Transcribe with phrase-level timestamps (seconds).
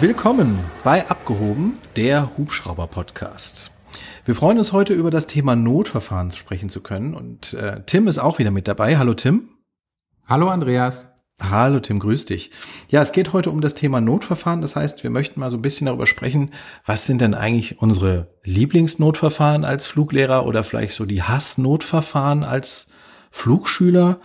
[0.00, 3.70] Willkommen bei Abgehoben, der Hubschrauber-Podcast.
[4.24, 8.16] Wir freuen uns heute über das Thema Notverfahren sprechen zu können und äh, Tim ist
[8.16, 8.96] auch wieder mit dabei.
[8.96, 9.50] Hallo Tim.
[10.26, 11.12] Hallo Andreas.
[11.38, 12.50] Hallo Tim, grüß dich.
[12.88, 14.62] Ja, es geht heute um das Thema Notverfahren.
[14.62, 16.52] Das heißt, wir möchten mal so ein bisschen darüber sprechen,
[16.86, 22.88] was sind denn eigentlich unsere Lieblingsnotverfahren als Fluglehrer oder vielleicht so die Hassnotverfahren als
[23.30, 24.20] Flugschüler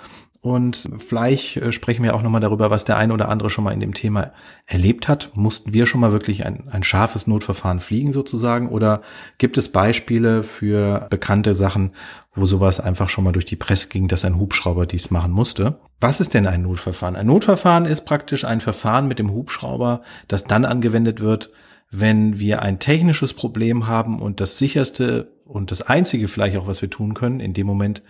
[0.45, 3.73] und vielleicht äh, sprechen wir auch nochmal darüber, was der eine oder andere schon mal
[3.73, 4.31] in dem Thema
[4.67, 5.31] erlebt hat.
[5.33, 8.69] Mussten wir schon mal wirklich ein, ein scharfes Notverfahren fliegen sozusagen?
[8.69, 9.01] Oder
[9.39, 11.93] gibt es Beispiele für bekannte Sachen,
[12.35, 15.79] wo sowas einfach schon mal durch die Presse ging, dass ein Hubschrauber dies machen musste?
[15.99, 17.15] Was ist denn ein Notverfahren?
[17.15, 21.49] Ein Notverfahren ist praktisch ein Verfahren mit dem Hubschrauber, das dann angewendet wird,
[21.89, 26.83] wenn wir ein technisches Problem haben und das sicherste und das einzige vielleicht auch, was
[26.83, 28.03] wir tun können, in dem Moment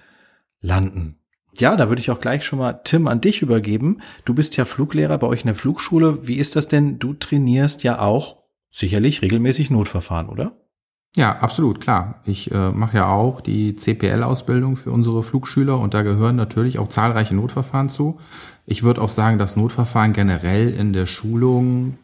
[0.59, 1.21] landen.
[1.57, 4.01] Ja, da würde ich auch gleich schon mal Tim an dich übergeben.
[4.25, 6.27] Du bist ja Fluglehrer bei euch in der Flugschule.
[6.27, 6.99] Wie ist das denn?
[6.99, 8.37] Du trainierst ja auch
[8.71, 10.57] sicherlich regelmäßig Notverfahren, oder?
[11.15, 12.21] Ja, absolut, klar.
[12.25, 16.89] Ich äh, mache ja auch die CPL-Ausbildung für unsere Flugschüler und da gehören natürlich auch
[16.89, 18.19] zahlreiche Notverfahren zu.
[18.65, 21.97] Ich würde auch sagen, dass Notverfahren generell in der Schulung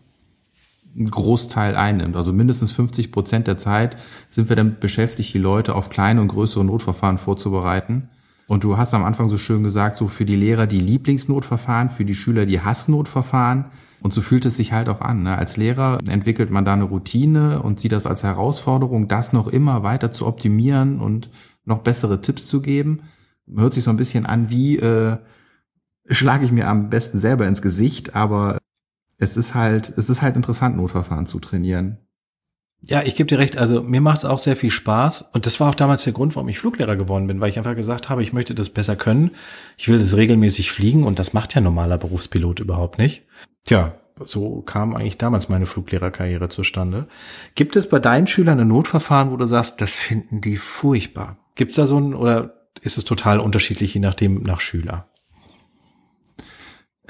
[0.96, 2.16] einen Großteil einnimmt.
[2.16, 3.98] Also mindestens 50 Prozent der Zeit
[4.30, 8.10] sind wir damit beschäftigt, die Leute auf kleine und größere Notverfahren vorzubereiten.
[8.52, 12.04] Und du hast am Anfang so schön gesagt, so für die Lehrer die Lieblingsnotverfahren, für
[12.04, 13.64] die Schüler die Hassnotverfahren.
[14.02, 15.24] Und so fühlt es sich halt auch an.
[15.24, 15.38] Ne?
[15.38, 19.84] Als Lehrer entwickelt man da eine Routine und sieht das als Herausforderung, das noch immer
[19.84, 21.30] weiter zu optimieren und
[21.64, 23.04] noch bessere Tipps zu geben.
[23.56, 25.16] Hört sich so ein bisschen an, wie äh,
[26.10, 28.58] schlage ich mir am besten selber ins Gesicht, aber
[29.18, 32.00] es ist halt, es ist halt interessant, Notverfahren zu trainieren.
[32.84, 33.58] Ja, ich gebe dir recht.
[33.58, 35.26] Also mir macht es auch sehr viel Spaß.
[35.34, 37.76] Und das war auch damals der Grund, warum ich Fluglehrer geworden bin, weil ich einfach
[37.76, 39.32] gesagt habe, ich möchte das besser können.
[39.78, 43.24] Ich will das regelmäßig fliegen und das macht ja normaler Berufspilot überhaupt nicht.
[43.66, 43.94] Tja,
[44.26, 47.08] so kam eigentlich damals meine Fluglehrerkarriere zustande.
[47.54, 51.38] Gibt es bei deinen Schülern ein Notverfahren, wo du sagst, das finden die furchtbar?
[51.56, 55.11] Gibt es da so ein, oder ist es total unterschiedlich, je nachdem, nach Schüler?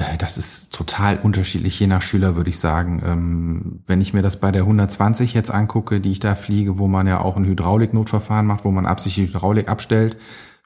[0.01, 3.01] Äh, das ist total unterschiedlich, je nach Schüler würde ich sagen.
[3.05, 6.87] Ähm, wenn ich mir das bei der 120 jetzt angucke, die ich da fliege, wo
[6.87, 10.17] man ja auch ein Hydrauliknotverfahren macht, wo man absichtlich Hydraulik abstellt,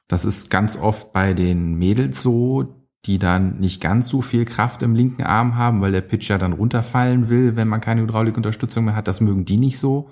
[0.08, 4.82] das ist ganz oft bei den Mädels so, die dann nicht ganz so viel Kraft
[4.82, 8.96] im linken Arm haben, weil der Pitcher dann runterfallen will, wenn man keine Hydraulikunterstützung mehr
[8.96, 9.08] hat.
[9.08, 10.10] Das mögen die nicht so.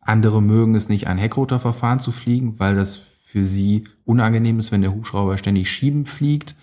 [0.00, 4.82] Andere mögen es nicht, ein Heckrotorverfahren zu fliegen, weil das für sie unangenehm ist, wenn
[4.82, 6.54] der Hubschrauber ständig schieben fliegt.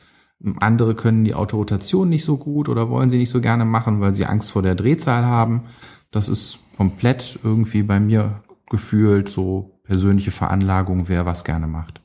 [0.60, 4.16] Andere können die Autorotation nicht so gut oder wollen sie nicht so gerne machen, weil
[4.16, 5.66] sie Angst vor der Drehzahl haben.
[6.10, 12.02] Das ist komplett irgendwie bei mir gefühlt so persönliche Veranlagung, wer was gerne macht.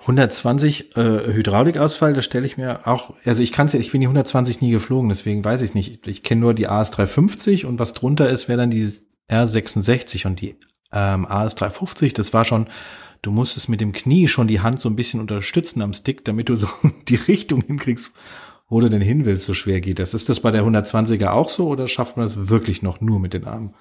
[0.00, 1.00] 120 äh,
[1.32, 4.72] Hydraulikausfall, das stelle ich mir auch, also ich kann ja, ich bin die 120 nie
[4.72, 6.06] geflogen, deswegen weiß ich nicht.
[6.06, 8.88] Ich, ich kenne nur die AS350 und was drunter ist, wäre dann die
[9.30, 10.56] R66 und die
[10.92, 12.66] ähm, AS350, das war schon
[13.22, 16.48] du musstest mit dem Knie schon die Hand so ein bisschen unterstützen am Stick, damit
[16.48, 16.68] du so
[17.08, 18.12] die Richtung hinkriegst,
[18.68, 20.14] wo du denn hin willst, so schwer geht das.
[20.14, 23.34] Ist das bei der 120er auch so oder schafft man das wirklich noch nur mit
[23.34, 23.74] den Armen?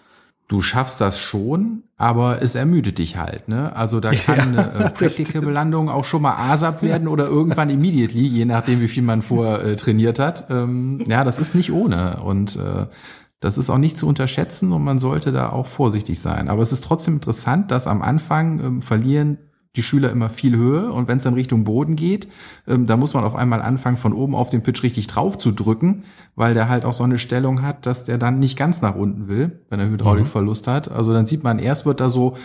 [0.47, 3.47] Du schaffst das schon, aber es ermüdet dich halt.
[3.47, 3.73] Ne?
[3.73, 8.27] Also da kann ja, eine äh, Practical-Landung auch schon mal ASAP werden oder irgendwann immediately,
[8.27, 10.47] je nachdem, wie viel man vor äh, trainiert hat.
[10.49, 12.21] Ähm, ja, das ist nicht ohne.
[12.21, 12.87] Und äh,
[13.41, 16.47] das ist auch nicht zu unterschätzen und man sollte da auch vorsichtig sein.
[16.47, 19.39] Aber es ist trotzdem interessant, dass am Anfang ähm, verlieren
[19.75, 22.27] die Schüler immer viel Höhe und wenn es dann Richtung Boden geht,
[22.67, 25.51] ähm, da muss man auf einmal anfangen, von oben auf den Pitch richtig drauf zu
[25.51, 26.03] drücken,
[26.35, 29.27] weil der halt auch so eine Stellung hat, dass der dann nicht ganz nach unten
[29.27, 30.71] will, wenn er Hydraulikverlust mhm.
[30.71, 30.91] hat.
[30.91, 32.35] Also dann sieht man, erst wird da so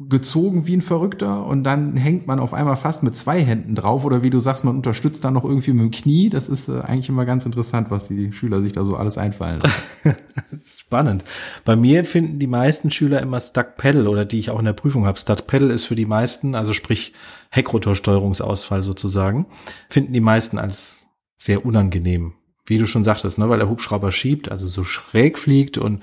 [0.00, 4.04] gezogen wie ein Verrückter und dann hängt man auf einmal fast mit zwei Händen drauf
[4.04, 6.30] oder wie du sagst, man unterstützt dann noch irgendwie mit dem Knie.
[6.30, 9.60] Das ist äh, eigentlich immer ganz interessant, was die Schüler sich da so alles einfallen
[10.66, 11.24] Spannend.
[11.64, 14.72] Bei mir finden die meisten Schüler immer Stuck Pedal oder die ich auch in der
[14.72, 15.18] Prüfung habe.
[15.18, 17.12] Stuck Pedal ist für die meisten, also sprich
[17.50, 19.46] Heckrotorsteuerungsausfall sozusagen,
[19.88, 22.34] finden die meisten als sehr unangenehm.
[22.66, 26.02] Wie du schon sagtest, ne, weil der Hubschrauber schiebt, also so schräg fliegt und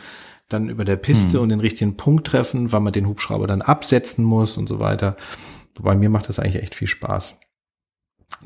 [0.54, 1.44] dann über der Piste hm.
[1.44, 5.16] und den richtigen Punkt treffen, weil man den Hubschrauber dann absetzen muss und so weiter.
[5.80, 7.38] Bei mir macht das eigentlich echt viel Spaß.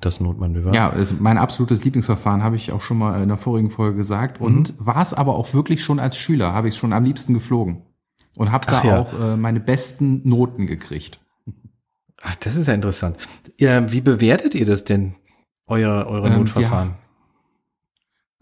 [0.02, 0.74] Das Notmanöver.
[0.74, 4.42] Ja, ist mein absolutes Lieblingsverfahren, habe ich auch schon mal in der vorigen Folge gesagt.
[4.42, 4.86] Und mhm.
[4.86, 7.84] war es aber auch wirklich schon als Schüler, habe ich schon am liebsten geflogen.
[8.36, 9.00] Und habe da ja.
[9.00, 11.22] auch äh, meine besten Noten gekriegt.
[12.22, 13.18] Ach, das ist ja interessant.
[13.60, 15.16] Ja, wie bewertet ihr das denn,
[15.68, 16.96] euer, eure ähm, Notverfahren?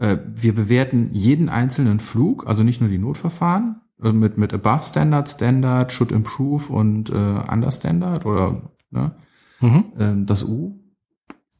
[0.03, 4.83] Äh, wir bewerten jeden einzelnen Flug, also nicht nur die Notverfahren, äh, mit, mit Above
[4.83, 9.15] Standard, Standard, Should Improve und äh, Under Standard oder ne,
[9.61, 9.85] mhm.
[9.97, 10.77] ähm, das U.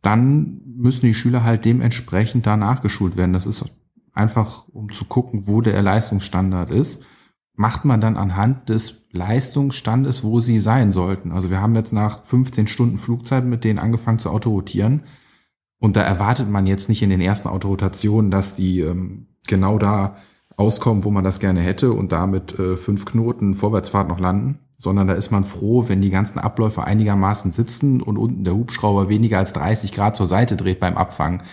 [0.02, 3.32] Dann müssen die Schüler halt dementsprechend da nachgeschult werden.
[3.32, 3.64] Das ist
[4.12, 7.02] einfach um zu gucken, wo der Leistungsstandard ist,
[7.56, 11.32] macht man dann anhand des Leistungsstandes, wo sie sein sollten.
[11.32, 15.04] Also wir haben jetzt nach 15 Stunden Flugzeit mit denen angefangen zu autorotieren.
[15.84, 20.16] Und da erwartet man jetzt nicht in den ersten Autorotationen, dass die ähm, genau da
[20.56, 25.10] auskommen, wo man das gerne hätte und damit äh, fünf Knoten Vorwärtsfahrt noch landen, sondern
[25.10, 29.40] da ist man froh, wenn die ganzen Abläufe einigermaßen sitzen und unten der Hubschrauber weniger
[29.40, 31.44] als 30 Grad zur Seite dreht beim Abfangen.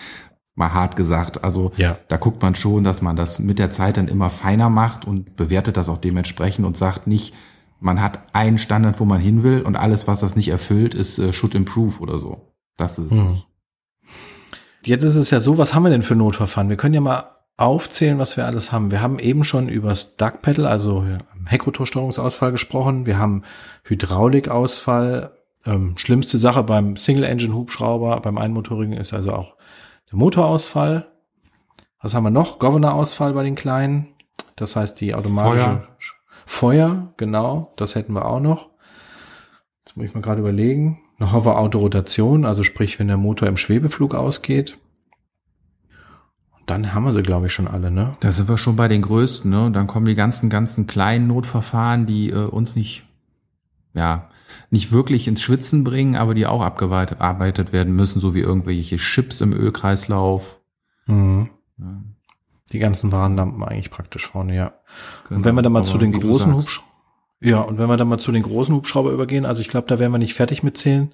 [0.55, 1.43] Mal hart gesagt.
[1.43, 1.97] Also ja.
[2.07, 5.35] da guckt man schon, dass man das mit der Zeit dann immer feiner macht und
[5.35, 7.33] bewertet das auch dementsprechend und sagt nicht,
[7.81, 11.19] man hat einen Standard, wo man hin will und alles, was das nicht erfüllt, ist
[11.19, 12.53] äh, should improve oder so.
[12.77, 13.27] Das ist es hm.
[13.31, 13.50] nicht.
[14.83, 16.69] Jetzt ist es ja so, was haben wir denn für Notverfahren?
[16.69, 17.25] Wir können ja mal
[17.57, 18.91] aufzählen, was wir alles haben.
[18.91, 21.05] Wir haben eben schon über das Duck Pedal, also
[21.45, 23.05] Heckrotorsteuerungsausfall gesprochen.
[23.05, 23.43] Wir haben
[23.83, 25.37] Hydraulikausfall.
[25.63, 29.55] Ähm, schlimmste Sache beim Single-Engine-Hubschrauber, beim einmotorigen ist also auch
[30.09, 31.11] der Motorausfall.
[32.01, 32.57] Was haben wir noch?
[32.57, 34.15] Governor-Ausfall bei den kleinen.
[34.55, 35.87] Das heißt, die automatische Feuer.
[36.47, 38.71] Feuer, genau, das hätten wir auch noch.
[39.85, 40.99] Jetzt muss ich mal gerade überlegen.
[41.21, 44.79] Noch Hover-Autorotation, also sprich, wenn der Motor im Schwebeflug ausgeht.
[46.65, 48.13] Dann haben wir sie, glaube ich, schon alle, ne?
[48.21, 49.67] Da sind wir schon bei den größten, ne?
[49.67, 53.03] Und dann kommen die ganzen, ganzen kleinen Notverfahren, die äh, uns nicht,
[53.93, 54.29] ja,
[54.71, 59.41] nicht wirklich ins Schwitzen bringen, aber die auch abgearbeitet werden müssen, so wie irgendwelche Chips
[59.41, 60.59] im Ölkreislauf.
[61.05, 61.51] Mhm.
[61.77, 62.01] Ja.
[62.71, 64.73] Die ganzen Warnlampen eigentlich praktisch vorne, ja.
[65.27, 66.90] Genau, und wenn wir dann mal zu den großen Hubschraubern,
[67.41, 69.97] ja, und wenn wir dann mal zu den großen Hubschrauber übergehen, also ich glaube, da
[69.97, 71.13] werden wir nicht fertig mitzählen,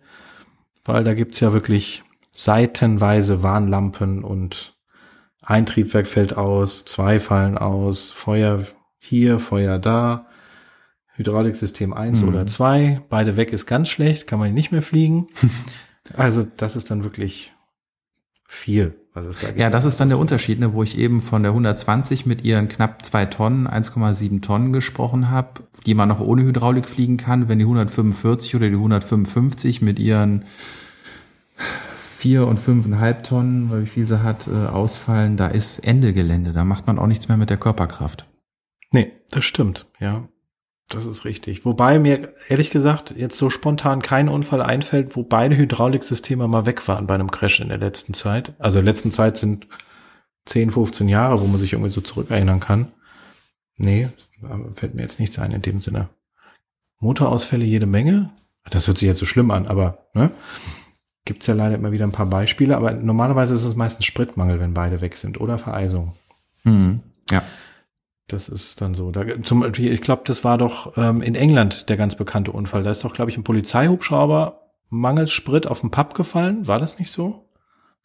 [0.84, 4.76] weil da gibt's ja wirklich seitenweise Warnlampen und
[5.42, 8.66] ein Triebwerk fällt aus, zwei fallen aus, Feuer
[9.00, 10.28] hier, Feuer da,
[11.14, 12.28] Hydrauliksystem eins mhm.
[12.28, 15.30] oder zwei, beide weg ist ganz schlecht, kann man nicht mehr fliegen.
[16.18, 17.54] also das ist dann wirklich
[18.46, 19.50] viel, da.
[19.56, 22.68] Ja, das ist dann der Unterschied, ne, wo ich eben von der 120 mit ihren
[22.68, 27.60] knapp zwei Tonnen, 1,7 Tonnen gesprochen habe, die man noch ohne Hydraulik fliegen kann, wenn
[27.60, 30.46] die 145 oder die 155 mit ihren
[32.18, 36.52] vier und fünfeinhalb Tonnen, weil wie viel sie hat, äh, ausfallen, da ist Ende Gelände.
[36.52, 38.28] Da macht man auch nichts mehr mit der Körperkraft.
[38.92, 40.28] Nee, das stimmt, ja.
[40.90, 41.66] Das ist richtig.
[41.66, 46.88] Wobei mir ehrlich gesagt jetzt so spontan kein Unfall einfällt, wo beide Hydrauliksysteme mal weg
[46.88, 48.54] waren bei einem Crash in der letzten Zeit.
[48.58, 49.68] Also in der letzten Zeit sind
[50.46, 52.94] 10, 15 Jahre, wo man sich irgendwie so zurückerinnern kann.
[53.76, 54.10] Nee,
[54.76, 56.10] fällt mir jetzt nichts ein in dem Sinne.
[57.00, 58.32] Motorausfälle jede Menge.
[58.70, 60.32] Das hört sich jetzt so schlimm an, aber ne?
[61.26, 64.62] Gibt es ja leider immer wieder ein paar Beispiele, aber normalerweise ist es meistens Spritmangel,
[64.62, 66.16] wenn beide weg sind oder Vereisung.
[66.64, 67.02] Mhm.
[67.30, 67.44] Ja.
[68.28, 69.12] Das ist dann so.
[69.12, 72.84] Da, zum, ich glaube, das war doch ähm, in England der ganz bekannte Unfall.
[72.84, 76.68] Da ist doch, glaube ich, ein Polizeihubschrauber mangels Sprit auf den Pub gefallen.
[76.68, 77.50] War das nicht so?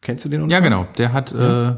[0.01, 0.59] Kennst du den Unfall?
[0.59, 0.87] Ja, genau.
[0.97, 1.69] Der hat, ja.
[1.69, 1.75] äh,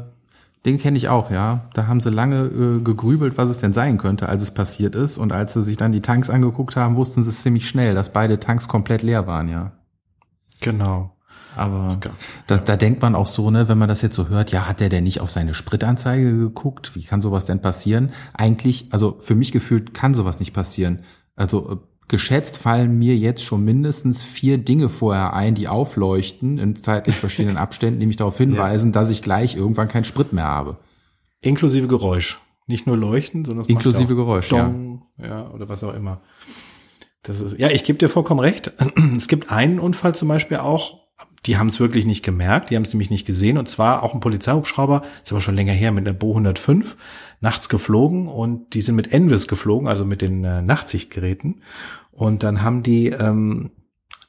[0.64, 1.68] den kenne ich auch, ja.
[1.74, 5.18] Da haben sie lange äh, gegrübelt, was es denn sein könnte, als es passiert ist.
[5.18, 8.12] Und als sie sich dann die Tanks angeguckt haben, wussten sie es ziemlich schnell, dass
[8.12, 9.72] beide Tanks komplett leer waren, ja.
[10.60, 11.15] Genau.
[11.56, 11.88] Aber
[12.46, 14.80] da, da denkt man auch so, ne, wenn man das jetzt so hört, ja, hat
[14.80, 16.94] der denn nicht auf seine Spritanzeige geguckt?
[16.94, 18.12] Wie kann sowas denn passieren?
[18.34, 21.00] Eigentlich, also für mich gefühlt kann sowas nicht passieren.
[21.34, 21.76] Also äh,
[22.08, 27.56] geschätzt fallen mir jetzt schon mindestens vier Dinge vorher ein, die aufleuchten in zeitlich verschiedenen
[27.56, 28.92] Abständen, die mich darauf hinweisen, ja.
[28.92, 30.76] dass ich gleich irgendwann keinen Sprit mehr habe.
[31.40, 32.38] Inklusive Geräusch.
[32.66, 35.26] Nicht nur leuchten, sondern inklusive Geräusch, Dong, ja.
[35.26, 36.20] ja, oder was auch immer.
[37.22, 38.72] Das ist, ja, ich gebe dir vollkommen recht.
[39.16, 41.05] Es gibt einen Unfall zum Beispiel auch,
[41.46, 43.58] die haben es wirklich nicht gemerkt, die haben es nämlich nicht gesehen.
[43.58, 46.96] Und zwar auch ein Polizeihubschrauber, ist aber schon länger her, mit der Bo 105,
[47.40, 51.62] nachts geflogen und die sind mit Envis geflogen, also mit den äh, Nachtsichtgeräten.
[52.10, 53.70] Und dann haben die, ähm,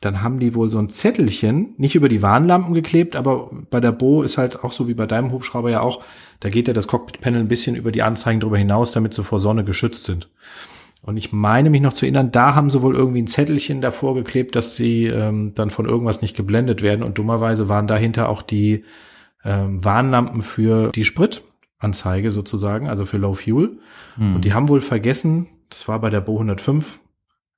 [0.02, 3.94] dann haben die wohl so ein Zettelchen, nicht über die Warnlampen geklebt, aber bei der
[3.94, 6.04] Bo ist halt auch so wie bei deinem Hubschrauber ja auch,
[6.40, 9.40] da geht ja das Cockpit-Panel ein bisschen über die Anzeigen drüber hinaus, damit sie vor
[9.40, 10.30] Sonne geschützt sind.
[11.08, 14.14] Und ich meine mich noch zu erinnern, da haben sie wohl irgendwie ein Zettelchen davor
[14.14, 17.02] geklebt, dass sie ähm, dann von irgendwas nicht geblendet werden.
[17.02, 18.84] Und dummerweise waren dahinter auch die
[19.46, 23.80] ähm, Warnlampen für die Spritanzeige sozusagen, also für Low Fuel.
[24.18, 24.36] Hm.
[24.36, 27.00] Und die haben wohl vergessen, das war bei der Bo 105,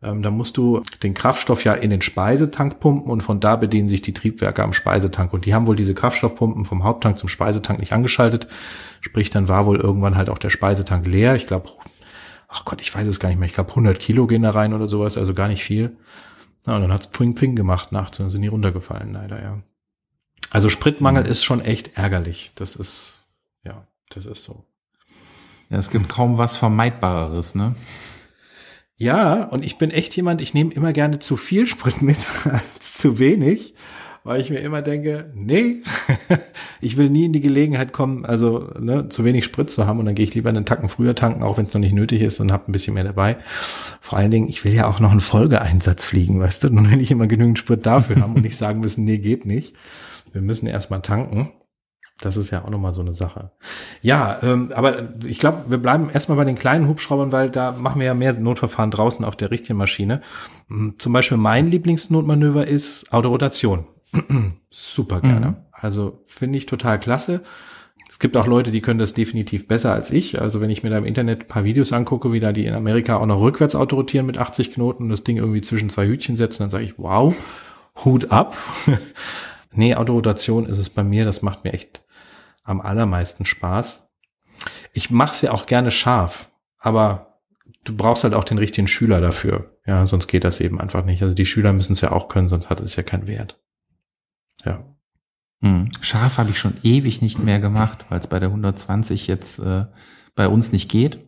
[0.04, 3.88] ähm, da musst du den Kraftstoff ja in den Speisetank pumpen und von da bedienen
[3.88, 5.34] sich die Triebwerke am Speisetank.
[5.34, 8.48] Und die haben wohl diese Kraftstoffpumpen vom Haupttank zum Speisetank nicht angeschaltet.
[9.02, 11.36] Sprich, dann war wohl irgendwann halt auch der Speisetank leer.
[11.36, 11.72] Ich glaube,
[12.50, 14.74] ach Gott, ich weiß es gar nicht mehr, ich glaube 100 Kilo gehen da rein
[14.74, 15.96] oder sowas, also gar nicht viel.
[16.66, 19.64] Na, und dann hat's Pfing Pfing gemacht nachts und dann sind die runtergefallen, leider, ja.
[20.52, 21.30] Also Spritmangel mhm.
[21.30, 22.52] ist schon echt ärgerlich.
[22.56, 23.24] Das ist,
[23.64, 24.66] ja, das ist so.
[25.70, 27.76] Ja, es gibt kaum was Vermeidbareres, ne?
[28.98, 32.96] Ja, und ich bin echt jemand, ich nehme immer gerne zu viel Sprit mit als
[32.96, 33.76] zu wenig.
[34.24, 35.82] Weil ich mir immer denke, nee,
[36.82, 40.06] ich will nie in die Gelegenheit kommen, also ne, zu wenig Sprit zu haben und
[40.06, 42.40] dann gehe ich lieber einen Tacken früher tanken, auch wenn es noch nicht nötig ist
[42.40, 43.38] und habe ein bisschen mehr dabei.
[44.02, 47.02] Vor allen Dingen, ich will ja auch noch einen Folgeeinsatz fliegen, weißt du, nun will
[47.02, 49.76] ich immer genügend Sprit dafür haben und nicht sagen müssen, nee, geht nicht.
[50.32, 51.52] Wir müssen erstmal tanken.
[52.22, 53.52] Das ist ja auch nochmal so eine Sache.
[54.02, 58.00] Ja, ähm, aber ich glaube, wir bleiben erstmal bei den kleinen Hubschraubern, weil da machen
[58.00, 60.22] wir ja mehr Notverfahren draußen auf der richtigen Maschine.
[60.68, 63.86] Hm, zum Beispiel mein Lieblingsnotmanöver ist Autorotation.
[64.70, 65.48] Super gerne.
[65.48, 65.56] Mhm.
[65.72, 67.42] Also finde ich total klasse.
[68.10, 70.42] Es gibt auch Leute, die können das definitiv besser als ich.
[70.42, 72.74] Also wenn ich mir da im Internet ein paar Videos angucke, wie da die in
[72.74, 76.36] Amerika auch noch rückwärts autorotieren mit 80 Knoten und das Ding irgendwie zwischen zwei Hütchen
[76.36, 77.34] setzen, dann sage ich, wow,
[78.04, 78.58] Hut ab.
[79.72, 82.04] nee, Autorotation ist es bei mir, das macht mir echt
[82.64, 84.10] am allermeisten Spaß.
[84.94, 87.40] Ich mache es ja auch gerne scharf, aber
[87.84, 89.78] du brauchst halt auch den richtigen Schüler dafür.
[89.86, 91.22] Ja, sonst geht das eben einfach nicht.
[91.22, 93.60] Also die Schüler müssen es ja auch können, sonst hat es ja keinen Wert.
[94.66, 94.84] Ja.
[95.62, 95.90] Hm.
[96.02, 99.86] Scharf habe ich schon ewig nicht mehr gemacht, weil es bei der 120 jetzt äh,
[100.36, 101.20] bei uns nicht geht.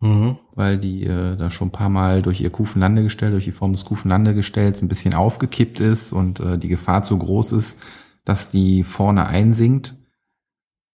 [0.00, 0.36] Mhm.
[0.56, 3.84] Weil die äh, da schon ein paar Mal durch ihr Kufenlandegestell, durch die Form des
[3.84, 7.80] Kufenlandegestells ein bisschen aufgekippt ist und äh, die Gefahr zu groß ist,
[8.24, 9.94] dass die vorne einsinkt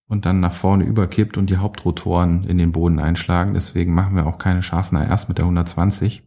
[0.08, 3.54] und dann nach vorne überkippt und die Hauptrotoren in den Boden einschlagen.
[3.54, 6.23] Deswegen machen wir auch keine scharfen ARs mit der 120.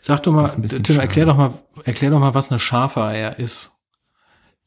[0.00, 1.52] Sag doch mal, Tim, erklär doch mal,
[1.84, 3.73] erklär doch mal, was eine scharfe AR ist.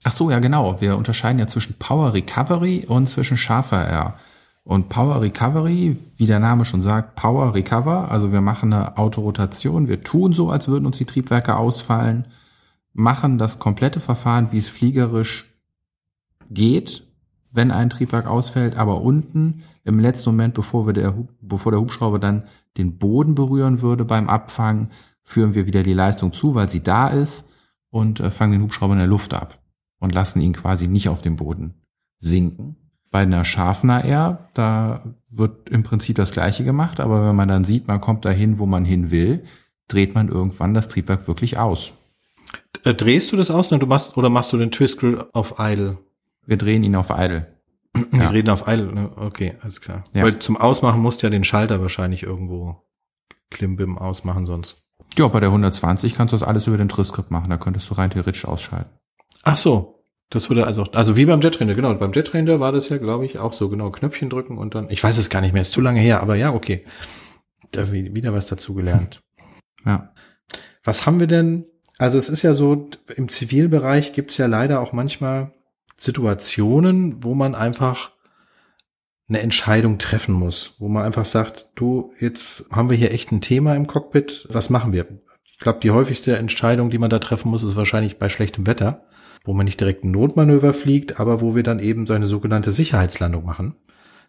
[0.04, 0.80] Ach so, ja genau.
[0.80, 4.20] Wir unterscheiden ja zwischen Power Recovery und zwischen scharfer AR.
[4.64, 9.88] Und Power Recovery, wie der Name schon sagt, Power Recover, also wir machen eine Autorotation,
[9.88, 12.26] wir tun so, als würden uns die Triebwerke ausfallen,
[12.92, 15.46] machen das komplette Verfahren, wie es fliegerisch
[16.50, 17.08] geht,
[17.54, 22.20] wenn ein Triebwerk ausfällt, aber unten im letzten Moment, bevor wir der, bevor der Hubschrauber
[22.20, 22.44] dann
[22.78, 24.92] den Boden berühren würde beim Abfangen,
[25.24, 27.48] führen wir wieder die Leistung zu, weil sie da ist
[27.90, 29.58] und äh, fangen den Hubschrauber in der Luft ab
[30.00, 31.76] und lassen ihn quasi nicht auf dem Boden
[32.20, 32.76] sinken.
[33.10, 37.66] Bei einer scharfen AR, da wird im Prinzip das Gleiche gemacht, aber wenn man dann
[37.66, 39.44] sieht, man kommt dahin, wo man hin will,
[39.88, 41.94] dreht man irgendwann das Triebwerk wirklich aus.
[42.84, 45.98] Äh, drehst du das aus oder machst, oder machst du den Twist Grill auf Idle?
[46.46, 47.48] Wir drehen ihn auf Idle.
[47.94, 48.30] Wir ja.
[48.30, 49.12] drehen auf Idle, ne?
[49.16, 50.04] okay, alles klar.
[50.14, 50.24] Ja.
[50.24, 52.84] Weil zum Ausmachen musst du ja den Schalter wahrscheinlich irgendwo
[53.50, 54.84] Klimbim ausmachen sonst.
[55.18, 57.50] Ja, bei der 120 kannst du das alles über den Trisskript machen.
[57.50, 58.92] Da könntest du rein theoretisch ausschalten.
[59.48, 60.04] Ach so.
[60.30, 61.94] Das würde also, also wie beim Jetranger, genau.
[61.94, 65.02] Beim Jetranger war das ja, glaube ich, auch so genau Knöpfchen drücken und dann, ich
[65.02, 66.84] weiß es gar nicht mehr, ist zu lange her, aber ja, okay.
[67.72, 69.24] Da wieder was dazu gelernt.
[69.86, 70.12] Ja.
[70.84, 71.66] Was haben wir denn?
[71.98, 75.54] Also es ist ja so, im Zivilbereich gibt's ja leider auch manchmal
[75.96, 78.12] Situationen, wo man einfach
[79.30, 83.40] eine Entscheidung treffen muss, wo man einfach sagt, du, jetzt haben wir hier echt ein
[83.40, 85.08] Thema im Cockpit, was machen wir?
[85.46, 89.07] Ich glaube, die häufigste Entscheidung, die man da treffen muss, ist wahrscheinlich bei schlechtem Wetter,
[89.48, 92.72] wo man nicht direkt ein Notmanöver fliegt, aber wo wir dann eben so eine sogenannte
[92.72, 93.76] Sicherheitslandung machen.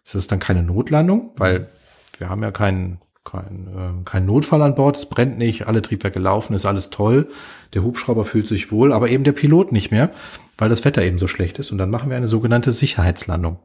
[0.03, 1.69] Das ist dann keine Notlandung, weil
[2.17, 6.19] wir haben ja keinen kein, äh, kein Notfall an Bord, es brennt nicht, alle Triebwerke
[6.19, 7.27] laufen, ist alles toll,
[7.73, 10.09] der Hubschrauber fühlt sich wohl, aber eben der Pilot nicht mehr
[10.59, 11.71] weil das Wetter eben so schlecht ist.
[11.71, 13.59] Und dann machen wir eine sogenannte Sicherheitslandung.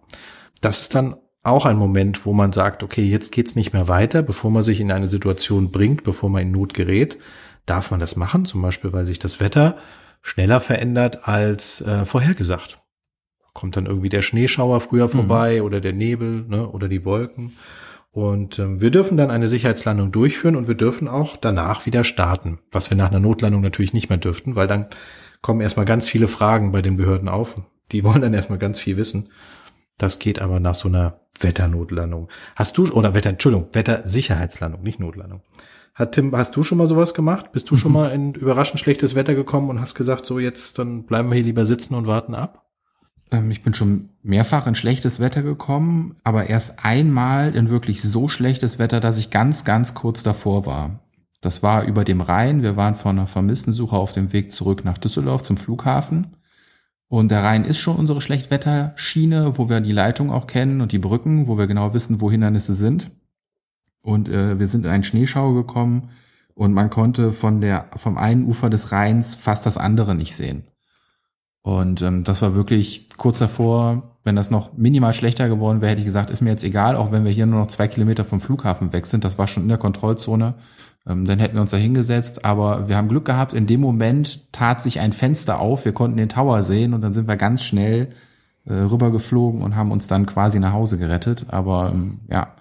[0.60, 4.22] Das ist dann auch ein Moment, wo man sagt, okay, jetzt geht's nicht mehr weiter,
[4.22, 7.18] bevor man sich in eine Situation bringt, bevor man in Not gerät,
[7.66, 9.76] darf man das machen, zum Beispiel, weil sich das Wetter
[10.22, 12.78] schneller verändert als äh, vorhergesagt.
[13.52, 15.10] Kommt dann irgendwie der Schneeschauer früher mhm.
[15.10, 15.66] vorbei mhm.
[15.66, 17.52] oder der Nebel ne, oder die Wolken.
[18.10, 22.60] Und ähm, wir dürfen dann eine Sicherheitslandung durchführen und wir dürfen auch danach wieder starten,
[22.70, 24.86] was wir nach einer Notlandung natürlich nicht mehr dürften, weil dann
[25.42, 27.60] kommen erstmal ganz viele Fragen bei den Behörden auf.
[27.90, 29.30] Die wollen dann erstmal ganz viel wissen.
[29.98, 32.28] Das geht aber nach so einer Wetternotlandung.
[32.54, 35.42] Hast du, oder Wetter, Entschuldigung, Wettersicherheitslandung, nicht Notlandung.
[35.94, 37.52] Hat Tim, hast du schon mal sowas gemacht?
[37.52, 37.78] Bist du mhm.
[37.78, 41.36] schon mal in überraschend schlechtes Wetter gekommen und hast gesagt, so jetzt, dann bleiben wir
[41.36, 42.66] hier lieber sitzen und warten ab?
[43.30, 48.28] Ähm, ich bin schon mehrfach in schlechtes Wetter gekommen, aber erst einmal in wirklich so
[48.28, 51.00] schlechtes Wetter, dass ich ganz, ganz kurz davor war.
[51.40, 52.62] Das war über dem Rhein.
[52.62, 56.36] Wir waren von einer Vermisstensuche auf dem Weg zurück nach Düsseldorf zum Flughafen.
[57.06, 60.98] Und der Rhein ist schon unsere Schlechtwetterschiene, wo wir die Leitung auch kennen und die
[60.98, 63.12] Brücken, wo wir genau wissen, wo Hindernisse sind.
[64.04, 66.10] Und äh, wir sind in einen Schneeschauer gekommen
[66.54, 70.64] und man konnte von der, vom einen Ufer des Rheins fast das andere nicht sehen.
[71.62, 76.00] Und ähm, das war wirklich kurz davor, wenn das noch minimal schlechter geworden wäre, hätte
[76.00, 78.42] ich gesagt, ist mir jetzt egal, auch wenn wir hier nur noch zwei Kilometer vom
[78.42, 79.24] Flughafen weg sind.
[79.24, 80.54] Das war schon in der Kontrollzone.
[81.06, 84.52] Ähm, dann hätten wir uns da hingesetzt, aber wir haben Glück gehabt, in dem Moment
[84.52, 87.64] tat sich ein Fenster auf, wir konnten den Tower sehen und dann sind wir ganz
[87.64, 88.10] schnell
[88.66, 91.46] äh, rübergeflogen und haben uns dann quasi nach Hause gerettet.
[91.48, 92.53] Aber ähm, ja,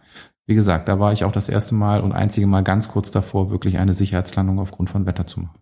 [0.45, 3.50] wie gesagt, da war ich auch das erste Mal und einzige Mal ganz kurz davor,
[3.50, 5.59] wirklich eine Sicherheitslandung aufgrund von Wetter zu machen.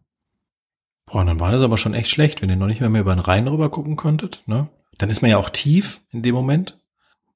[1.06, 3.16] Boah, dann war das aber schon echt schlecht, wenn ihr noch nicht mehr, mehr über
[3.16, 4.70] den Rhein rüber gucken konntet, ne?
[4.98, 6.80] Dann ist man ja auch tief in dem Moment.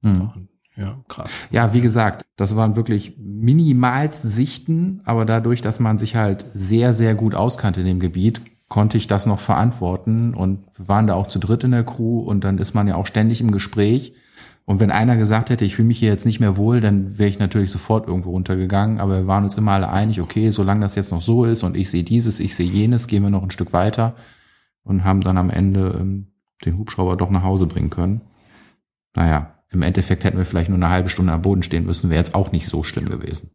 [0.01, 0.47] Mhm.
[0.77, 1.29] Ja, krass.
[1.51, 6.93] Ja, wie gesagt, das waren wirklich minimals Sichten, aber dadurch, dass man sich halt sehr,
[6.93, 11.13] sehr gut auskannte in dem Gebiet, konnte ich das noch verantworten und wir waren da
[11.13, 14.15] auch zu dritt in der Crew und dann ist man ja auch ständig im Gespräch.
[14.65, 17.29] Und wenn einer gesagt hätte, ich fühle mich hier jetzt nicht mehr wohl, dann wäre
[17.29, 18.99] ich natürlich sofort irgendwo runtergegangen.
[18.99, 21.77] Aber wir waren uns immer alle einig, okay, solange das jetzt noch so ist und
[21.77, 24.15] ich sehe dieses, ich sehe jenes, gehen wir noch ein Stück weiter
[24.83, 26.27] und haben dann am Ende ähm,
[26.65, 28.21] den Hubschrauber doch nach Hause bringen können.
[29.15, 32.19] Naja, im Endeffekt hätten wir vielleicht nur eine halbe Stunde am Boden stehen müssen, wäre
[32.19, 33.51] jetzt auch nicht so schlimm gewesen.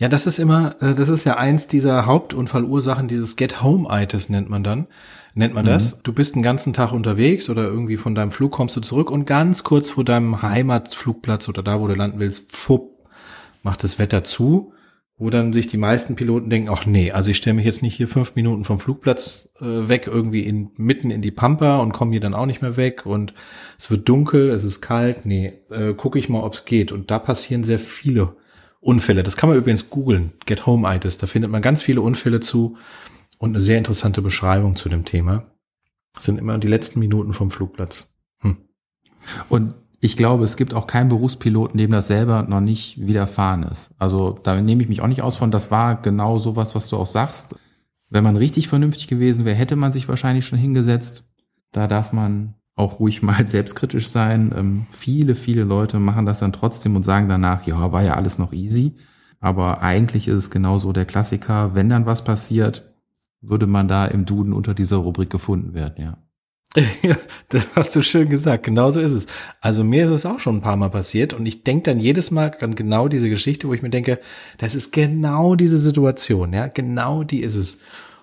[0.00, 4.64] Ja, das ist immer, äh, das ist ja eins dieser Hauptunfallursachen, dieses Get-Home-Itis nennt man
[4.64, 4.86] dann,
[5.34, 5.96] nennt man das.
[5.96, 6.00] Mhm.
[6.04, 9.26] Du bist den ganzen Tag unterwegs oder irgendwie von deinem Flug kommst du zurück und
[9.26, 13.06] ganz kurz vor deinem Heimatflugplatz oder da, wo du landen willst, fupp,
[13.62, 14.72] macht das Wetter zu
[15.20, 17.94] wo dann sich die meisten Piloten denken, ach nee, also ich stelle mich jetzt nicht
[17.94, 22.12] hier fünf Minuten vom Flugplatz äh, weg, irgendwie in, mitten in die Pampa und komme
[22.12, 23.34] hier dann auch nicht mehr weg und
[23.78, 26.90] es wird dunkel, es ist kalt, nee, äh, gucke ich mal, ob es geht.
[26.90, 28.34] Und da passieren sehr viele
[28.80, 29.22] Unfälle.
[29.22, 32.76] Das kann man übrigens googeln, Get Home Itis, da findet man ganz viele Unfälle zu
[33.38, 35.44] und eine sehr interessante Beschreibung zu dem Thema.
[36.14, 38.08] Das sind immer die letzten Minuten vom Flugplatz.
[38.40, 38.56] Hm.
[39.48, 43.90] Und ich glaube, es gibt auch keinen Berufspiloten, dem das selber noch nicht widerfahren ist.
[43.98, 46.96] Also da nehme ich mich auch nicht aus von, das war genau sowas, was du
[46.96, 47.56] auch sagst.
[48.08, 51.24] Wenn man richtig vernünftig gewesen wäre, hätte man sich wahrscheinlich schon hingesetzt.
[51.70, 54.52] Da darf man auch ruhig mal selbstkritisch sein.
[54.56, 58.38] Ähm, viele, viele Leute machen das dann trotzdem und sagen danach, ja, war ja alles
[58.38, 58.96] noch easy.
[59.40, 61.74] Aber eigentlich ist es genauso der Klassiker.
[61.74, 62.94] Wenn dann was passiert,
[63.40, 66.18] würde man da im Duden unter dieser Rubrik gefunden werden, ja.
[67.02, 67.16] Ja,
[67.48, 68.64] das hast du schön gesagt.
[68.64, 69.26] Genauso ist es.
[69.60, 72.30] Also mir ist es auch schon ein paar Mal passiert und ich denke dann jedes
[72.30, 74.20] Mal an genau diese Geschichte, wo ich mir denke,
[74.58, 77.78] das ist genau diese Situation, ja, genau die ist es.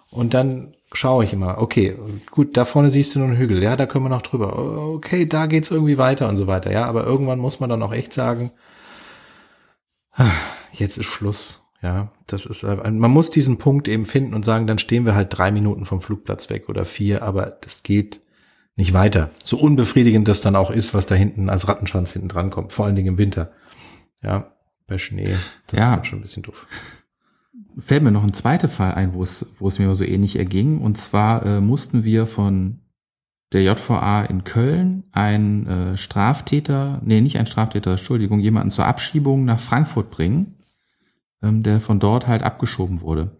[0.10, 1.96] Und dann schaue ich immer, okay,
[2.32, 4.58] gut, da vorne siehst du nur einen Hügel, ja, da können wir noch drüber.
[4.58, 7.94] Okay, da geht's irgendwie weiter und so weiter, ja, aber irgendwann muss man dann auch
[7.94, 8.52] echt sagen,
[10.72, 11.62] jetzt ist Schluss.
[11.84, 15.38] Ja, das ist, man muss diesen Punkt eben finden und sagen, dann stehen wir halt
[15.38, 18.22] drei Minuten vom Flugplatz weg oder vier, aber das geht
[18.76, 19.30] nicht weiter.
[19.44, 22.86] So unbefriedigend das dann auch ist, was da hinten als Rattenschwanz hinten dran kommt, vor
[22.86, 23.52] allen Dingen im Winter.
[24.24, 24.54] Ja,
[24.88, 25.36] bei Schnee,
[25.68, 25.90] das ja.
[25.90, 26.66] ist dann schon ein bisschen doof.
[27.78, 30.80] Fällt mir noch ein zweiter Fall ein, wo es, wo es mir so ähnlich erging.
[30.80, 32.80] Und zwar äh, mussten wir von
[33.54, 39.46] der JVA in Köln einen äh, Straftäter, nee, nicht ein Straftäter, Entschuldigung, jemanden zur Abschiebung
[39.46, 40.56] nach Frankfurt bringen,
[41.42, 43.40] ähm, der von dort halt abgeschoben wurde.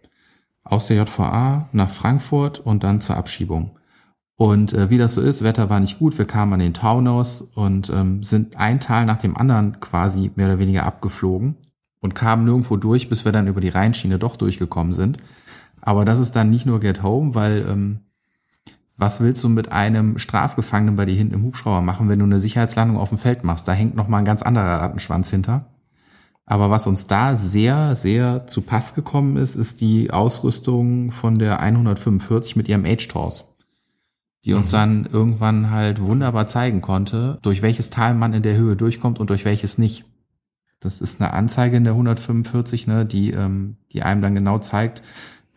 [0.62, 3.78] Aus der JVA nach Frankfurt und dann zur Abschiebung.
[4.36, 7.42] Und äh, wie das so ist, Wetter war nicht gut, wir kamen an den Taunus
[7.42, 11.56] und ähm, sind ein Tal nach dem anderen quasi mehr oder weniger abgeflogen
[12.00, 15.18] und kamen nirgendwo durch, bis wir dann über die Rheinschiene doch durchgekommen sind.
[15.80, 18.00] Aber das ist dann nicht nur Get Home, weil ähm,
[18.96, 22.40] was willst du mit einem Strafgefangenen bei dir hinten im Hubschrauber machen, wenn du eine
[22.40, 23.68] Sicherheitslandung auf dem Feld machst?
[23.68, 25.66] Da hängt noch mal ein ganz anderer Rattenschwanz hinter.
[26.46, 31.60] Aber was uns da sehr, sehr zu Pass gekommen ist, ist die Ausrüstung von der
[31.60, 33.44] 145 mit ihrem H-Tors
[34.44, 34.76] die uns mhm.
[34.76, 39.30] dann irgendwann halt wunderbar zeigen konnte, durch welches Tal man in der Höhe durchkommt und
[39.30, 40.04] durch welches nicht.
[40.80, 45.02] Das ist eine Anzeige in der 145, ne, die, ähm, die einem dann genau zeigt,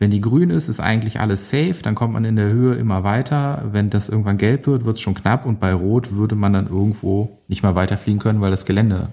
[0.02, 3.04] wenn die grün ist, ist eigentlich alles safe, dann kommt man in der Höhe immer
[3.04, 3.62] weiter.
[3.70, 6.66] Wenn das irgendwann gelb wird, wird es schon knapp und bei Rot würde man dann
[6.66, 9.10] irgendwo nicht mal weiterfliegen können, weil das Gelände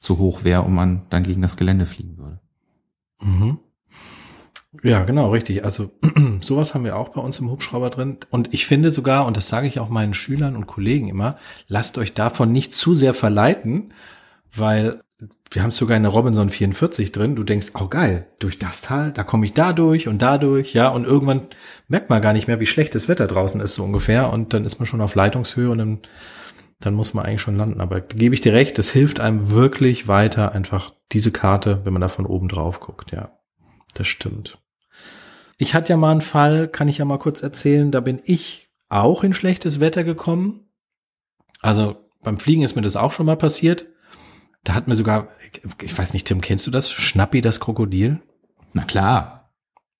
[0.00, 2.40] zu hoch wäre und man dann gegen das Gelände fliegen würde.
[3.22, 3.58] Mhm.
[4.82, 5.64] Ja, genau, richtig.
[5.64, 5.92] Also
[6.40, 8.18] sowas haben wir auch bei uns im Hubschrauber drin.
[8.30, 11.36] Und ich finde sogar, und das sage ich auch meinen Schülern und Kollegen immer,
[11.68, 13.92] lasst euch davon nicht zu sehr verleiten,
[14.54, 15.00] weil
[15.50, 17.36] wir haben sogar eine Robinson 44 drin.
[17.36, 20.74] Du denkst, oh geil, durch das Tal, da komme ich da durch und da durch,
[20.74, 21.48] ja, und irgendwann
[21.86, 24.32] merkt man gar nicht mehr, wie schlecht das Wetter draußen ist, so ungefähr.
[24.32, 25.98] Und dann ist man schon auf Leitungshöhe und dann,
[26.80, 27.80] dann muss man eigentlich schon landen.
[27.80, 32.02] Aber gebe ich dir recht, es hilft einem wirklich weiter, einfach diese Karte, wenn man
[32.02, 33.38] da von oben drauf guckt, ja.
[33.94, 34.58] Das stimmt.
[35.56, 38.68] Ich hatte ja mal einen Fall, kann ich ja mal kurz erzählen, da bin ich
[38.88, 40.68] auch in schlechtes Wetter gekommen.
[41.60, 43.86] Also beim Fliegen ist mir das auch schon mal passiert.
[44.64, 45.28] Da hat mir sogar,
[45.80, 46.90] ich weiß nicht, Tim, kennst du das?
[46.90, 48.20] Schnappi, das Krokodil?
[48.72, 49.34] Na klar.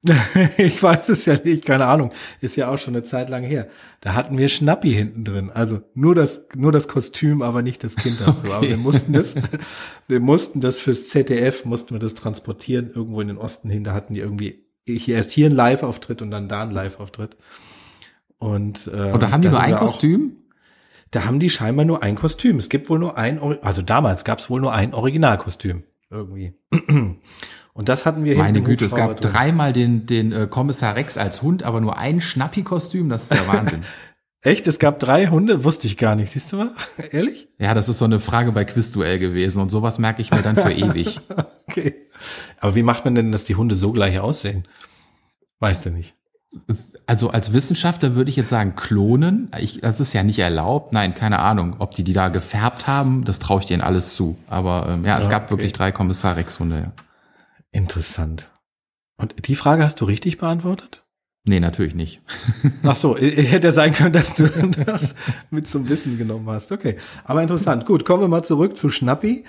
[0.58, 2.12] ich weiß es ja nicht, keine Ahnung.
[2.40, 3.68] Ist ja auch schon eine Zeit lang her.
[4.00, 5.50] Da hatten wir Schnappi hinten drin.
[5.50, 8.44] Also nur das, nur das Kostüm, aber nicht das Kind dazu.
[8.44, 8.52] Okay.
[8.52, 9.34] Aber wir mussten das,
[10.08, 13.84] wir mussten das fürs ZDF, mussten wir das transportieren irgendwo in den Osten hin.
[13.84, 17.36] Da hatten die irgendwie hier erst hier ein Live-Auftritt und dann da ein Live-Auftritt.
[18.36, 20.43] Und, äh, und da haben die nur ein Kostüm?
[21.14, 22.56] Da haben die scheinbar nur ein Kostüm.
[22.56, 26.54] Es gibt wohl nur ein, also damals gab es wohl nur ein Originalkostüm irgendwie.
[27.74, 31.42] Und das hatten wir Meine Güte, es gab dreimal den, den äh, Kommissar Rex als
[31.42, 33.82] Hund, aber nur ein Schnappi-Kostüm, das ist der Wahnsinn.
[34.42, 34.66] Echt?
[34.68, 35.64] Es gab drei Hunde?
[35.64, 36.30] Wusste ich gar nicht.
[36.30, 36.70] Siehst du mal?
[37.10, 37.48] Ehrlich?
[37.58, 40.56] Ja, das ist so eine Frage bei Quizduell gewesen und sowas merke ich mir dann
[40.56, 41.20] für ewig.
[41.66, 41.94] okay.
[42.60, 44.68] Aber wie macht man denn, dass die Hunde so gleich aussehen?
[45.58, 46.14] Weißt du nicht.
[47.06, 49.50] Also als Wissenschaftler würde ich jetzt sagen, klonen.
[49.60, 50.92] Ich, das ist ja nicht erlaubt.
[50.92, 51.76] Nein, keine Ahnung.
[51.78, 54.36] Ob die die da gefärbt haben, das traue ich denen alles zu.
[54.48, 56.78] Aber ähm, ja, es gab wirklich drei Kommissar Rex-Hunde.
[56.78, 56.92] Ja.
[57.72, 58.50] Interessant.
[59.16, 61.04] Und die Frage hast du richtig beantwortet?
[61.46, 62.22] Nee, natürlich nicht.
[62.82, 65.14] Ach so, hätte ja sein können, dass du das
[65.50, 66.72] mit zum Wissen genommen hast.
[66.72, 67.84] Okay, aber interessant.
[67.84, 69.44] Gut, kommen wir mal zurück zu Schnappi.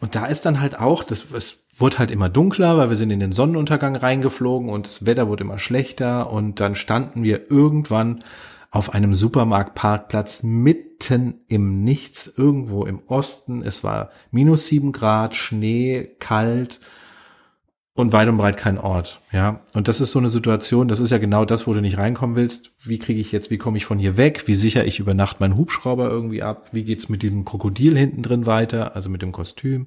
[0.00, 3.10] Und da ist dann halt auch, das, es wurde halt immer dunkler, weil wir sind
[3.10, 8.20] in den Sonnenuntergang reingeflogen und das Wetter wurde immer schlechter und dann standen wir irgendwann
[8.70, 13.62] auf einem Supermarktparkplatz mitten im Nichts, irgendwo im Osten.
[13.62, 16.80] Es war minus sieben Grad, Schnee, kalt
[17.94, 19.60] und weit und breit kein Ort, ja.
[19.74, 22.34] Und das ist so eine Situation, das ist ja genau das, wo du nicht reinkommen
[22.34, 22.72] willst.
[22.82, 24.48] Wie kriege ich jetzt, wie komme ich von hier weg?
[24.48, 26.70] Wie sichere ich über Nacht meinen Hubschrauber irgendwie ab?
[26.72, 29.86] Wie geht's mit diesem Krokodil hinten drin weiter, also mit dem Kostüm?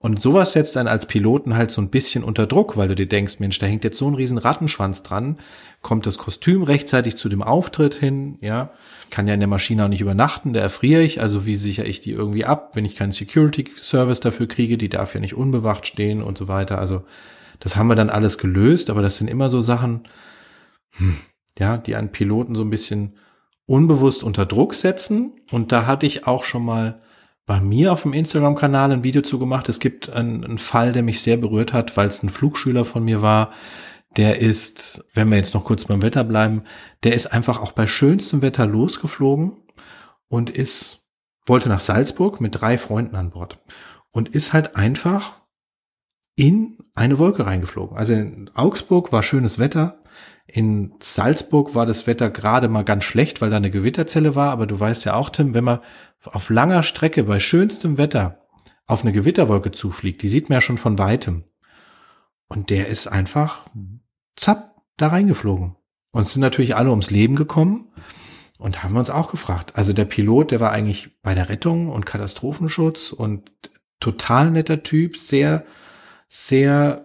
[0.00, 3.08] Und sowas setzt dann als Piloten halt so ein bisschen unter Druck, weil du dir
[3.08, 5.38] denkst, Mensch, da hängt jetzt so ein riesen Rattenschwanz dran.
[5.82, 8.38] Kommt das Kostüm rechtzeitig zu dem Auftritt hin?
[8.40, 8.70] Ja,
[9.10, 11.20] kann ja in der Maschine auch nicht übernachten, da erfriere ich.
[11.20, 14.78] Also wie sichere ich die irgendwie ab, wenn ich keinen Security Service dafür kriege?
[14.78, 16.78] Die darf ja nicht unbewacht stehen und so weiter.
[16.78, 17.02] Also
[17.58, 20.06] das haben wir dann alles gelöst, aber das sind immer so Sachen,
[20.92, 21.16] hm,
[21.58, 23.16] ja, die einen Piloten so ein bisschen
[23.66, 25.32] unbewusst unter Druck setzen.
[25.50, 27.00] Und da hatte ich auch schon mal
[27.48, 29.70] bei mir auf dem Instagram-Kanal ein Video zu gemacht.
[29.70, 33.02] Es gibt einen, einen Fall, der mich sehr berührt hat, weil es ein Flugschüler von
[33.02, 33.52] mir war.
[34.18, 36.64] Der ist, wenn wir jetzt noch kurz beim Wetter bleiben,
[37.04, 39.56] der ist einfach auch bei schönstem Wetter losgeflogen
[40.28, 41.00] und ist,
[41.46, 43.58] wollte nach Salzburg mit drei Freunden an Bord
[44.12, 45.40] und ist halt einfach
[46.36, 47.96] in eine Wolke reingeflogen.
[47.96, 50.02] Also in Augsburg war schönes Wetter.
[50.50, 54.50] In Salzburg war das Wetter gerade mal ganz schlecht, weil da eine Gewitterzelle war.
[54.50, 55.80] Aber du weißt ja auch, Tim, wenn man
[56.24, 58.46] auf langer Strecke bei schönstem Wetter
[58.86, 61.44] auf eine Gewitterwolke zufliegt, die sieht man ja schon von weitem.
[62.48, 63.68] Und der ist einfach
[64.36, 65.76] zapp da reingeflogen.
[66.12, 67.92] Und sind natürlich alle ums Leben gekommen
[68.58, 69.76] und haben uns auch gefragt.
[69.76, 73.50] Also der Pilot, der war eigentlich bei der Rettung und Katastrophenschutz und
[74.00, 75.66] total netter Typ, sehr,
[76.26, 77.04] sehr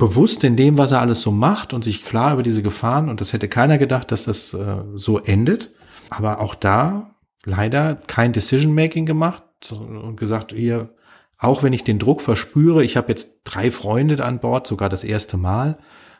[0.00, 3.20] bewusst in dem, was er alles so macht und sich klar über diese Gefahren und
[3.20, 5.72] das hätte keiner gedacht, dass das äh, so endet.
[6.08, 10.94] Aber auch da leider kein Decision-Making gemacht und gesagt, hier,
[11.38, 15.04] auch wenn ich den Druck verspüre, ich habe jetzt drei Freunde an Bord, sogar das
[15.04, 15.78] erste Mal,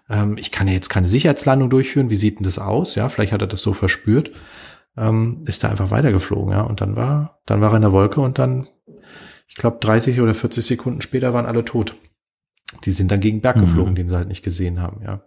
[0.08, 2.94] ähm, ich kann ja jetzt keine Sicherheitslandung durchführen, wie sieht denn das aus?
[2.94, 4.30] Ja, vielleicht hat er das so verspürt,
[4.96, 8.20] ähm, ist da einfach weitergeflogen, ja, und dann war, dann war er in der Wolke
[8.20, 8.68] und dann,
[9.48, 11.96] ich glaube, 30 oder 40 Sekunden später waren alle tot.
[12.85, 13.62] Die sind dann gegen Berg mhm.
[13.62, 15.22] geflogen, den sie halt nicht gesehen haben, ja.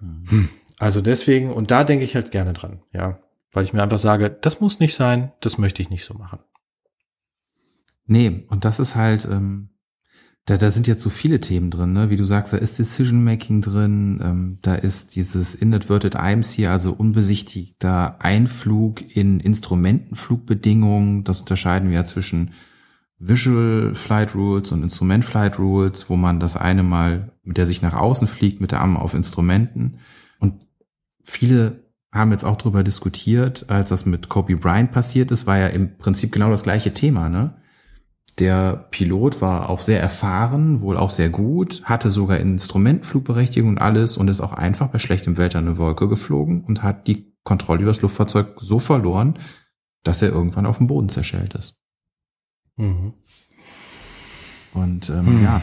[0.00, 0.48] Hm.
[0.78, 3.18] Also deswegen, und da denke ich halt gerne dran, ja.
[3.52, 6.38] Weil ich mir einfach sage, das muss nicht sein, das möchte ich nicht so machen.
[8.06, 9.70] Nee, und das ist halt, ähm,
[10.46, 12.10] da, da sind jetzt so viele Themen drin, ne?
[12.10, 16.92] Wie du sagst, da ist Decision Making drin, ähm, da ist dieses Inadverted IMC, also
[16.92, 21.24] unbesichtigter Einflug in Instrumentenflugbedingungen.
[21.24, 22.52] Das unterscheiden wir ja zwischen
[23.20, 27.82] Visual Flight Rules und Instrument Flight Rules, wo man das eine mal mit der sich
[27.82, 29.98] nach außen fliegt, mit der Arme auf Instrumenten.
[30.38, 30.54] Und
[31.24, 35.68] viele haben jetzt auch darüber diskutiert, als das mit Kobe Bryant passiert ist, war ja
[35.68, 37.54] im Prinzip genau das gleiche Thema, ne?
[38.38, 44.16] Der Pilot war auch sehr erfahren, wohl auch sehr gut, hatte sogar Instrumentenflugberechtigung und alles
[44.16, 47.90] und ist auch einfach bei schlechtem Wetter eine Wolke geflogen und hat die Kontrolle über
[47.90, 49.34] das Luftfahrzeug so verloren,
[50.04, 51.79] dass er irgendwann auf dem Boden zerschellt ist.
[52.80, 53.12] Mhm.
[54.72, 55.44] Und ähm, mhm.
[55.44, 55.62] ja,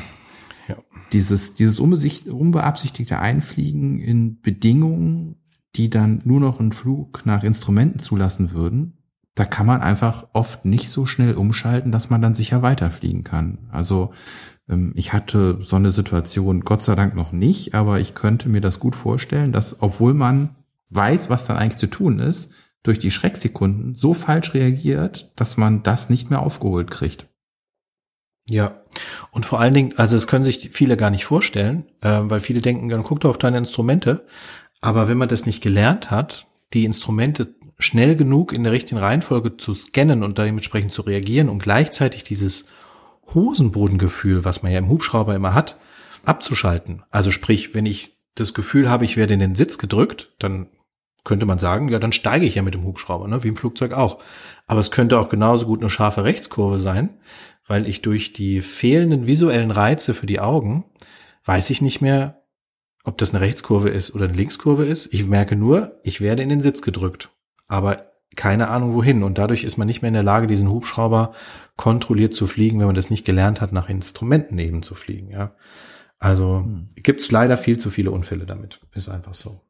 [0.67, 0.75] ja,
[1.13, 5.35] dieses, dieses unbeabsichtigte Einfliegen in Bedingungen,
[5.75, 8.97] die dann nur noch einen Flug nach Instrumenten zulassen würden,
[9.35, 13.59] da kann man einfach oft nicht so schnell umschalten, dass man dann sicher weiterfliegen kann.
[13.71, 14.11] Also
[14.67, 18.61] ähm, ich hatte so eine Situation Gott sei Dank noch nicht, aber ich könnte mir
[18.61, 20.55] das gut vorstellen, dass obwohl man
[20.89, 22.51] weiß, was dann eigentlich zu tun ist,
[22.87, 27.27] durch die Schrecksekunden so falsch reagiert, dass man das nicht mehr aufgeholt kriegt.
[28.49, 28.81] Ja,
[29.31, 32.61] und vor allen Dingen, also es können sich viele gar nicht vorstellen, äh, weil viele
[32.61, 34.25] denken, dann guck doch auf deine Instrumente.
[34.79, 39.57] Aber wenn man das nicht gelernt hat, die Instrumente schnell genug in der richtigen Reihenfolge
[39.57, 42.65] zu scannen und dementsprechend zu reagieren und gleichzeitig dieses
[43.33, 45.77] Hosenbodengefühl, was man ja im Hubschrauber immer hat,
[46.23, 47.03] abzuschalten.
[47.11, 50.67] Also sprich, wenn ich das Gefühl habe, ich werde in den Sitz gedrückt, dann
[51.27, 53.93] könnte man sagen, ja, dann steige ich ja mit dem Hubschrauber, ne, wie im Flugzeug
[53.93, 54.19] auch.
[54.65, 57.19] Aber es könnte auch genauso gut eine scharfe Rechtskurve sein,
[57.67, 60.85] weil ich durch die fehlenden visuellen Reize für die Augen
[61.45, 62.43] weiß ich nicht mehr,
[63.03, 65.13] ob das eine Rechtskurve ist oder eine Linkskurve ist.
[65.13, 67.29] Ich merke nur, ich werde in den Sitz gedrückt.
[67.67, 69.23] Aber keine Ahnung wohin.
[69.23, 71.33] Und dadurch ist man nicht mehr in der Lage, diesen Hubschrauber
[71.75, 75.29] kontrolliert zu fliegen, wenn man das nicht gelernt hat, nach Instrumenten eben zu fliegen.
[75.29, 75.55] Ja,
[76.19, 76.87] also hm.
[76.95, 78.79] gibt es leider viel zu viele Unfälle damit.
[78.93, 79.66] Ist einfach so.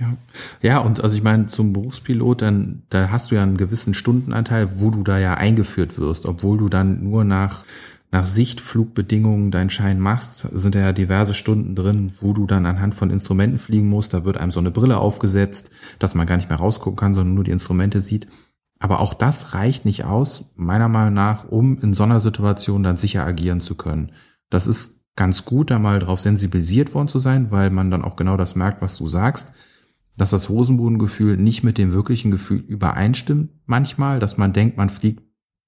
[0.00, 0.16] Ja.
[0.62, 4.80] ja, und also ich meine, zum Berufspilot, dann, da hast du ja einen gewissen Stundenanteil,
[4.80, 7.64] wo du da ja eingeführt wirst, obwohl du dann nur nach,
[8.12, 12.94] nach Sichtflugbedingungen deinen Schein machst, sind da ja diverse Stunden drin, wo du dann anhand
[12.94, 14.14] von Instrumenten fliegen musst.
[14.14, 17.34] Da wird einem so eine Brille aufgesetzt, dass man gar nicht mehr rausgucken kann, sondern
[17.34, 18.28] nur die Instrumente sieht.
[18.78, 22.96] Aber auch das reicht nicht aus, meiner Meinung nach, um in so einer Situation dann
[22.96, 24.12] sicher agieren zu können.
[24.48, 28.14] Das ist ganz gut, da mal drauf sensibilisiert worden zu sein, weil man dann auch
[28.14, 29.52] genau das merkt, was du sagst
[30.18, 35.22] dass das Hosenbodengefühl nicht mit dem wirklichen Gefühl übereinstimmt manchmal, dass man denkt, man fliegt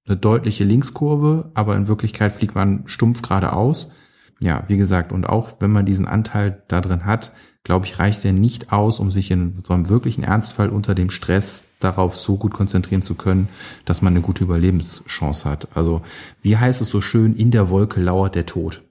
[0.05, 3.91] eine deutliche Linkskurve, aber in Wirklichkeit fliegt man stumpf geradeaus.
[4.39, 7.31] Ja, wie gesagt, und auch wenn man diesen Anteil da drin hat,
[7.63, 11.11] glaube ich, reicht der nicht aus, um sich in so einem wirklichen Ernstfall unter dem
[11.11, 13.49] Stress darauf so gut konzentrieren zu können,
[13.85, 15.67] dass man eine gute Überlebenschance hat.
[15.75, 16.01] Also,
[16.41, 18.81] wie heißt es so schön, in der Wolke lauert der Tod.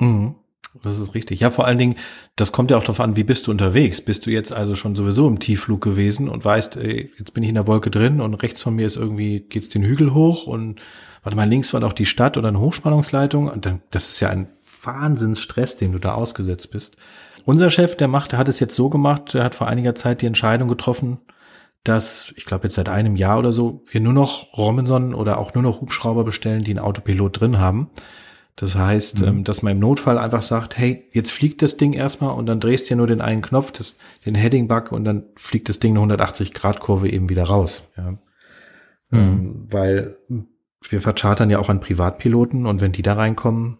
[0.00, 0.34] Mhm.
[0.82, 1.40] Das ist richtig.
[1.40, 1.96] Ja, vor allen Dingen,
[2.36, 4.00] das kommt ja auch darauf an, wie bist du unterwegs?
[4.00, 7.54] Bist du jetzt also schon sowieso im Tiefflug gewesen und weißt, jetzt bin ich in
[7.54, 10.80] der Wolke drin und rechts von mir ist irgendwie, geht's den Hügel hoch und
[11.22, 14.30] warte mal, links war doch die Stadt oder eine Hochspannungsleitung und dann, das ist ja
[14.30, 14.48] ein
[14.82, 16.96] Wahnsinnsstress, dem du da ausgesetzt bist.
[17.44, 20.22] Unser Chef, der macht, der hat es jetzt so gemacht, der hat vor einiger Zeit
[20.22, 21.18] die Entscheidung getroffen,
[21.82, 25.54] dass, ich glaube jetzt seit einem Jahr oder so, wir nur noch Robinson oder auch
[25.54, 27.90] nur noch Hubschrauber bestellen, die einen Autopilot drin haben
[28.58, 29.28] das heißt, mhm.
[29.28, 32.58] ähm, dass man im Notfall einfach sagt, hey, jetzt fliegt das Ding erstmal und dann
[32.58, 35.96] drehst du ja nur den einen Knopf, das, den Heading-Bug und dann fliegt das Ding
[35.96, 37.88] eine 180-Grad-Kurve eben wieder raus.
[37.96, 38.10] Ja.
[38.10, 38.18] Mhm.
[39.12, 40.16] Ähm, weil
[40.88, 43.78] wir verchartern ja auch an Privatpiloten und wenn die da reinkommen,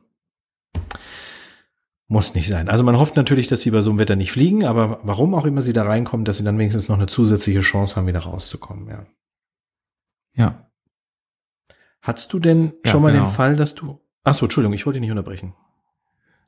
[2.06, 2.68] muss nicht sein.
[2.68, 5.44] Also man hofft natürlich, dass sie bei so einem Wetter nicht fliegen, aber warum auch
[5.44, 8.88] immer sie da reinkommen, dass sie dann wenigstens noch eine zusätzliche Chance haben, wieder rauszukommen,
[8.88, 9.06] ja.
[10.34, 10.70] Ja.
[12.00, 13.24] Hattest du denn ja, schon mal genau.
[13.26, 15.54] den Fall, dass du Ach so, Entschuldigung, ich wollte dich nicht unterbrechen.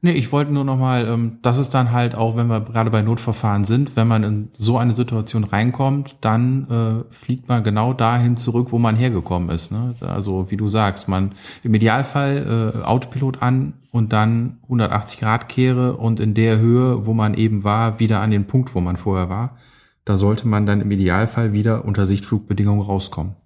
[0.02, 3.02] Nee, ich wollte nur nochmal, ähm, das ist dann halt auch, wenn wir gerade bei
[3.02, 6.70] Notverfahren sind, wenn man in so eine Situation reinkommt, dann
[7.10, 9.72] äh, fliegt man genau dahin zurück, wo man hergekommen ist.
[9.72, 9.94] Ne?
[10.00, 15.96] Also wie du sagst, man im Idealfall äh, Autopilot an und dann 180 Grad kehre
[15.96, 19.28] und in der Höhe, wo man eben war, wieder an den Punkt, wo man vorher
[19.28, 19.58] war.
[20.06, 23.36] Da sollte man dann im Idealfall wieder unter Sichtflugbedingungen rauskommen.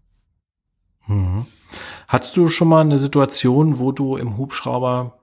[1.08, 1.46] Mhm.
[2.08, 5.18] Hattest du schon mal eine Situation, wo du im Hubschrauber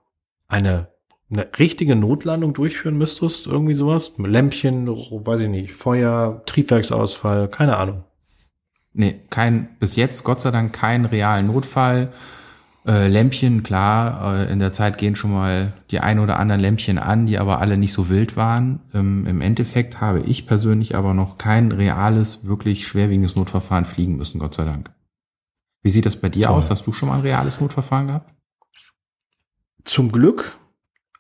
[0.48, 0.88] eine,
[1.30, 3.48] eine richtige Notlandung durchführen müsstest?
[3.48, 4.14] Irgendwie sowas?
[4.18, 8.04] Lämpchen, weiß ich nicht, Feuer, Triebwerksausfall, keine Ahnung.
[8.94, 12.12] Nee, kein, bis jetzt Gott sei Dank kein realen Notfall.
[12.86, 16.98] Äh, Lämpchen, klar, äh, in der Zeit gehen schon mal die ein oder anderen Lämpchen
[16.98, 18.80] an, die aber alle nicht so wild waren.
[18.94, 24.40] Ähm, Im Endeffekt habe ich persönlich aber noch kein reales, wirklich schwerwiegendes Notverfahren fliegen müssen,
[24.40, 24.90] Gott sei Dank.
[25.82, 26.58] Wie sieht das bei dir Toll.
[26.58, 26.70] aus?
[26.70, 28.34] Hast du schon mal ein reales Notverfahren gehabt?
[29.84, 30.58] Zum Glück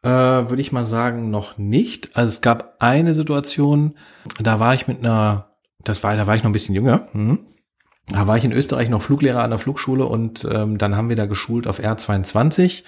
[0.03, 2.15] äh, würde ich mal sagen, noch nicht.
[2.15, 3.95] Also es gab eine Situation,
[4.39, 7.07] da war ich mit einer, das war, da war ich noch ein bisschen jünger.
[7.11, 7.39] Hm.
[8.07, 11.15] Da war ich in Österreich noch Fluglehrer an der Flugschule und ähm, dann haben wir
[11.15, 12.83] da geschult auf R22.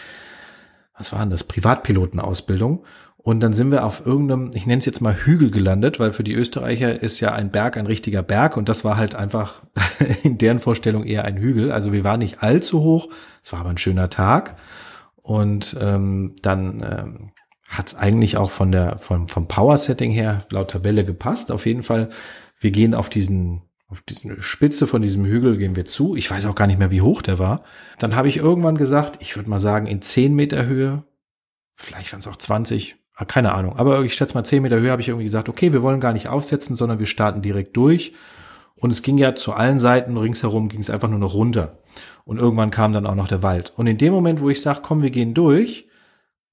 [0.97, 1.43] Was war denn das?
[1.43, 2.83] Privatpilotenausbildung.
[3.25, 6.25] Und dann sind wir auf irgendeinem, ich nenne es jetzt mal Hügel gelandet, weil für
[6.25, 9.63] die Österreicher ist ja ein Berg ein richtiger Berg und das war halt einfach
[10.23, 11.71] in deren Vorstellung eher ein Hügel.
[11.71, 13.07] Also wir waren nicht allzu hoch,
[13.41, 14.57] es war aber ein schöner Tag.
[15.15, 17.31] Und ähm, dann ähm,
[17.65, 21.49] hat es eigentlich auch von der, vom, vom Power-Setting her laut Tabelle gepasst.
[21.49, 22.09] Auf jeden Fall,
[22.59, 26.15] wir gehen auf diesen auf diesen Spitze von diesem Hügel gehen wir zu.
[26.15, 27.63] Ich weiß auch gar nicht mehr, wie hoch der war.
[27.99, 31.03] Dann habe ich irgendwann gesagt, ich würde mal sagen, in 10 Meter Höhe,
[31.75, 34.91] vielleicht waren es auch 20, Ah, keine Ahnung, aber ich schätze mal zehn Meter höher
[34.91, 38.13] habe ich irgendwie gesagt, okay, wir wollen gar nicht aufsetzen, sondern wir starten direkt durch.
[38.76, 41.80] Und es ging ja zu allen Seiten ringsherum, ging es einfach nur noch runter.
[42.26, 43.71] Und irgendwann kam dann auch noch der Wald.
[43.76, 45.88] Und in dem Moment, wo ich sage, komm, wir gehen durch,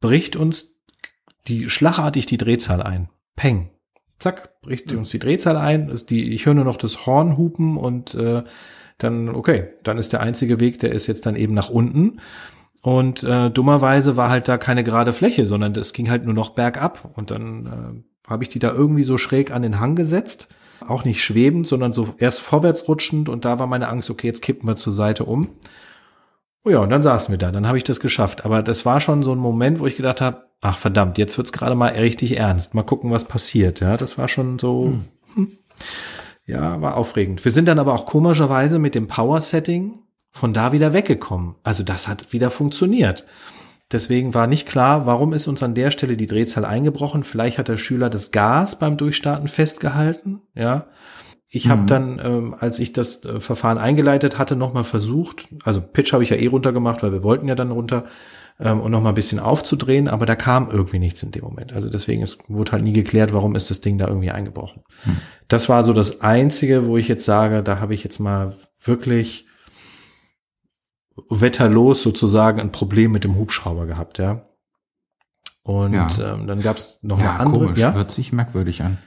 [0.01, 0.75] bricht uns
[1.49, 3.09] die schlagartig die Drehzahl ein.
[3.37, 3.70] Peng.
[4.18, 5.88] Zack, bricht uns die Drehzahl ein.
[5.88, 8.44] Ist die, ich höre nur noch das Horn hupen und äh,
[8.99, 12.20] dann, okay, dann ist der einzige Weg, der ist jetzt dann eben nach unten.
[12.82, 16.50] Und äh, dummerweise war halt da keine gerade Fläche, sondern das ging halt nur noch
[16.50, 17.10] bergab.
[17.14, 20.48] Und dann äh, habe ich die da irgendwie so schräg an den Hang gesetzt.
[20.86, 23.28] Auch nicht schwebend, sondern so erst vorwärts rutschend.
[23.28, 25.48] Und da war meine Angst, okay, jetzt kippen wir zur Seite um.
[26.64, 28.44] Oh ja, und dann saßen wir da, dann habe ich das geschafft.
[28.46, 31.52] Aber das war schon so ein Moment, wo ich gedacht habe, ach verdammt, jetzt wird's
[31.52, 32.74] gerade mal richtig ernst.
[32.74, 33.80] Mal gucken, was passiert.
[33.80, 34.86] Ja, das war schon so.
[34.86, 35.04] Hm.
[35.34, 35.58] Hm.
[36.46, 37.44] Ja, war aufregend.
[37.44, 39.98] Wir sind dann aber auch komischerweise mit dem Power-Setting
[40.30, 41.56] von da wieder weggekommen.
[41.62, 43.24] Also das hat wieder funktioniert.
[43.92, 47.24] Deswegen war nicht klar, warum ist uns an der Stelle die Drehzahl eingebrochen.
[47.24, 50.42] Vielleicht hat der Schüler das Gas beim Durchstarten festgehalten.
[50.54, 50.86] Ja,
[51.52, 51.86] ich habe mhm.
[51.88, 55.48] dann, ähm, als ich das äh, Verfahren eingeleitet hatte, nochmal versucht.
[55.64, 58.04] Also Pitch habe ich ja eh runtergemacht, weil wir wollten ja dann runter
[58.60, 61.72] ähm, und nochmal ein bisschen aufzudrehen, aber da kam irgendwie nichts in dem Moment.
[61.72, 64.82] Also deswegen ist, wurde halt nie geklärt, warum ist das Ding da irgendwie eingebrochen.
[65.04, 65.16] Mhm.
[65.48, 69.46] Das war so das Einzige, wo ich jetzt sage, da habe ich jetzt mal wirklich
[71.28, 74.46] wetterlos sozusagen ein Problem mit dem Hubschrauber gehabt, ja.
[75.62, 76.09] Und ja.
[76.18, 77.64] Ähm, dann gab es noch ja, eine andere.
[77.66, 77.92] Komisch, ja?
[77.92, 78.98] hört sich merkwürdig an.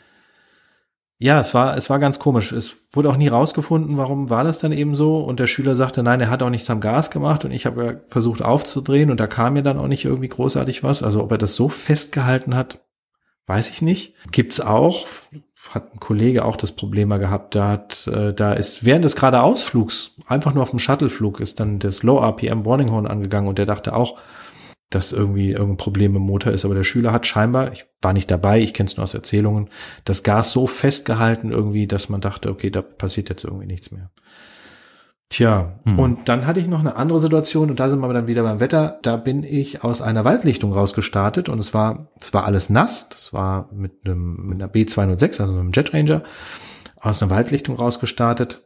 [1.19, 2.51] Ja, es war, es war ganz komisch.
[2.51, 5.19] Es wurde auch nie rausgefunden, warum war das dann eben so.
[5.19, 7.45] Und der Schüler sagte, nein, er hat auch nichts am Gas gemacht.
[7.45, 11.01] Und ich habe versucht aufzudrehen und da kam mir dann auch nicht irgendwie großartig was.
[11.01, 12.79] Also ob er das so festgehalten hat,
[13.47, 14.15] weiß ich nicht.
[14.31, 15.07] Gibt's auch.
[15.69, 17.55] Hat ein Kollege auch das Problem mal gehabt.
[17.55, 21.79] Da hat, äh, da ist während des geradeausflugs, einfach nur auf dem Shuttleflug, ist dann
[21.79, 24.19] das Low RPM Warning Horn angegangen und der dachte auch,
[24.93, 26.65] dass irgendwie irgendein Problem im Motor ist.
[26.65, 29.69] Aber der Schüler hat scheinbar, ich war nicht dabei, ich kenne es nur aus Erzählungen,
[30.05, 34.11] das Gas so festgehalten irgendwie, dass man dachte, okay, da passiert jetzt irgendwie nichts mehr.
[35.33, 35.97] Tja, mhm.
[35.97, 38.59] und dann hatte ich noch eine andere Situation und da sind wir dann wieder beim
[38.59, 38.99] Wetter.
[39.01, 43.09] Da bin ich aus einer Waldlichtung rausgestartet und es war, es war alles nass.
[43.09, 46.21] Das war mit einem, mit einer B206, also einem Jet Ranger,
[46.97, 48.61] aus einer Waldlichtung rausgestartet.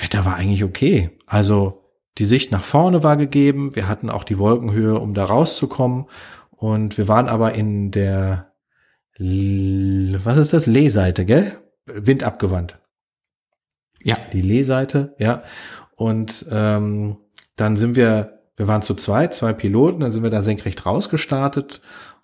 [0.00, 1.16] Wetter war eigentlich okay.
[1.26, 1.84] Also
[2.18, 3.76] die Sicht nach vorne war gegeben.
[3.76, 6.06] Wir hatten auch die Wolkenhöhe, um da rauszukommen.
[6.50, 8.52] Und wir waren aber in der,
[9.16, 10.66] was ist das?
[10.66, 11.56] Lehseite, gell?
[11.86, 12.80] Wind abgewandt.
[14.02, 14.16] Ja.
[14.32, 15.42] Die Lehseite, ja.
[16.00, 17.18] Und ähm,
[17.56, 21.82] dann sind wir, wir waren zu zweit, zwei Piloten, dann sind wir da senkrecht rausgestartet.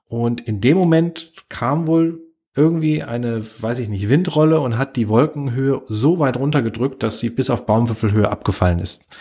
[0.08, 2.22] Und in dem Moment kam wohl
[2.56, 7.28] irgendwie eine, weiß ich nicht, Windrolle und hat die Wolkenhöhe so weit runtergedrückt, dass sie
[7.28, 9.14] bis auf Baumwipfelhöhe abgefallen ist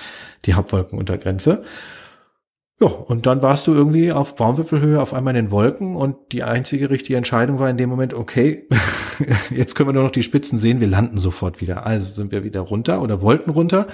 [0.45, 1.63] die Hauptwolkenuntergrenze.
[2.79, 6.43] Ja, und dann warst du irgendwie auf Baumwipfelhöhe auf einmal in den Wolken und die
[6.43, 8.69] einzige richtige Entscheidung war in dem Moment, okay,
[9.49, 11.85] jetzt können wir nur noch die Spitzen sehen, wir landen sofort wieder.
[11.85, 13.87] Also sind wir wieder runter oder wollten runter.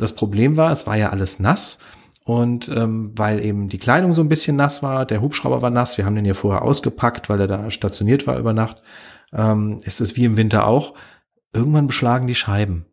[0.00, 1.78] Das Problem war, es war ja alles nass.
[2.24, 5.98] Und ähm, weil eben die Kleidung so ein bisschen nass war, der Hubschrauber war nass,
[5.98, 8.82] wir haben den ja vorher ausgepackt, weil er da stationiert war über Nacht,
[9.32, 10.94] ähm, ist es wie im Winter auch.
[11.54, 12.86] Irgendwann beschlagen die Scheiben.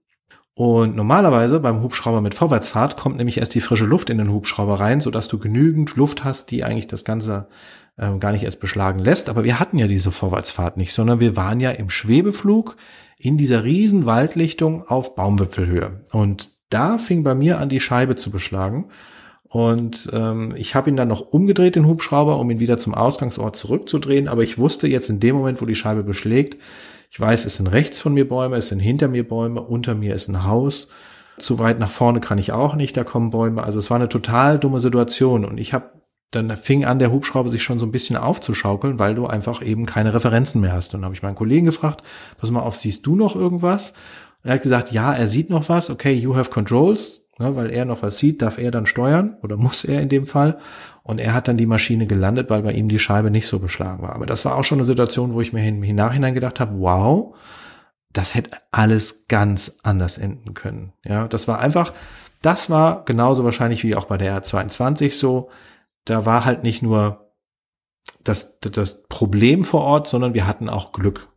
[0.56, 4.80] Und normalerweise beim Hubschrauber mit Vorwärtsfahrt kommt nämlich erst die frische Luft in den Hubschrauber
[4.80, 7.48] rein, sodass du genügend Luft hast, die eigentlich das Ganze
[7.98, 9.30] äh, gar nicht erst beschlagen lässt.
[9.30, 12.76] Aber wir hatten ja diese Vorwärtsfahrt nicht, sondern wir waren ja im Schwebeflug
[13.20, 16.06] in dieser riesen Waldlichtung auf Baumwipfelhöhe.
[16.12, 18.90] Und da fing bei mir an, die Scheibe zu beschlagen.
[19.44, 23.56] Und ähm, ich habe ihn dann noch umgedreht, den Hubschrauber, um ihn wieder zum Ausgangsort
[23.56, 24.28] zurückzudrehen.
[24.28, 26.58] Aber ich wusste jetzt in dem Moment, wo die Scheibe beschlägt,
[27.10, 30.14] ich weiß, es sind rechts von mir Bäume, es sind hinter mir Bäume, unter mir
[30.14, 30.90] ist ein Haus.
[31.38, 33.64] Zu weit nach vorne kann ich auch nicht, da kommen Bäume.
[33.64, 35.92] Also es war eine total dumme Situation und ich habe
[36.32, 39.86] dann fing an, der Hubschrauber sich schon so ein bisschen aufzuschaukeln, weil du einfach eben
[39.86, 40.94] keine Referenzen mehr hast.
[40.94, 42.04] Und dann habe ich meinen Kollegen gefragt,
[42.38, 43.94] pass mal auf, siehst du noch irgendwas?
[44.44, 45.90] Er hat gesagt, ja, er sieht noch was.
[45.90, 47.28] Okay, you have controls.
[47.40, 50.26] Ne, weil er noch was sieht, darf er dann steuern oder muss er in dem
[50.26, 50.58] Fall.
[51.04, 54.02] Und er hat dann die Maschine gelandet, weil bei ihm die Scheibe nicht so beschlagen
[54.02, 54.16] war.
[54.16, 57.36] Aber das war auch schon eine Situation, wo ich mir im Nachhinein gedacht habe, wow,
[58.12, 60.94] das hätte alles ganz anders enden können.
[61.06, 61.94] Ja, das war einfach,
[62.42, 65.50] das war genauso wahrscheinlich wie auch bei der R22 so.
[66.06, 67.34] Da war halt nicht nur
[68.24, 71.28] das, das Problem vor Ort, sondern wir hatten auch Glück.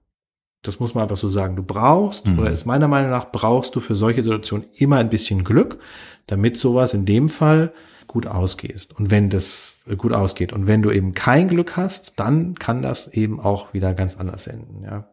[0.62, 1.56] Das muss man einfach so sagen.
[1.56, 2.38] Du brauchst, mhm.
[2.38, 5.78] oder ist meiner Meinung nach, brauchst du für solche Situationen immer ein bisschen Glück,
[6.26, 7.72] damit sowas in dem Fall
[8.06, 8.94] gut ausgehst.
[8.98, 12.82] Und wenn das äh, gut ausgeht und wenn du eben kein Glück hast, dann kann
[12.82, 15.08] das eben auch wieder ganz anders enden, ja.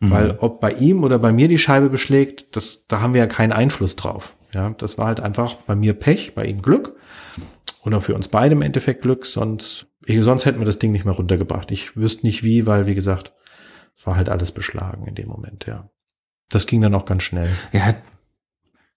[0.00, 0.10] Mhm.
[0.10, 3.26] Weil ob bei ihm oder bei mir die Scheibe beschlägt, das, da haben wir ja
[3.26, 4.34] keinen Einfluss drauf.
[4.52, 6.96] Ja, das war halt einfach bei mir Pech, bei ihm Glück.
[7.82, 11.14] Oder für uns beide im Endeffekt Glück, sonst, sonst hätten wir das Ding nicht mehr
[11.14, 11.70] runtergebracht.
[11.70, 13.32] Ich wüsste nicht wie, weil, wie gesagt,
[14.06, 15.88] war halt alles beschlagen in dem Moment, ja.
[16.48, 17.48] Das ging dann auch ganz schnell.
[17.72, 17.94] Ja,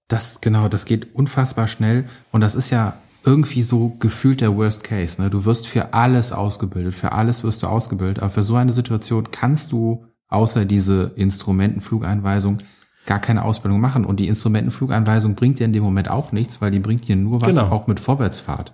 [0.07, 2.05] das, genau, das geht unfassbar schnell.
[2.31, 5.21] Und das ist ja irgendwie so gefühlt der Worst Case.
[5.21, 5.29] Ne?
[5.29, 9.29] Du wirst für alles ausgebildet, für alles wirst du ausgebildet, aber für so eine Situation
[9.31, 12.59] kannst du außer diese Instrumentenflugeinweisung
[13.05, 14.05] gar keine Ausbildung machen.
[14.05, 17.41] Und die Instrumentenflugeinweisung bringt dir in dem Moment auch nichts, weil die bringt dir nur
[17.41, 17.69] was genau.
[17.69, 18.73] auch mit Vorwärtsfahrt.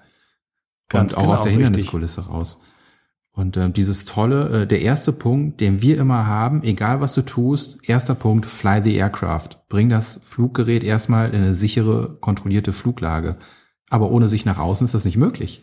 [0.87, 2.33] Ganz und auch genau, aus der Hinderniskulisse richtig.
[2.33, 2.61] raus.
[3.33, 7.21] Und äh, dieses tolle, äh, der erste Punkt, den wir immer haben, egal was du
[7.21, 9.49] tust, erster Punkt, fly the aircraft.
[9.69, 13.37] Bring das Fluggerät erstmal in eine sichere, kontrollierte Fluglage.
[13.89, 15.61] Aber ohne sich nach außen ist das nicht möglich.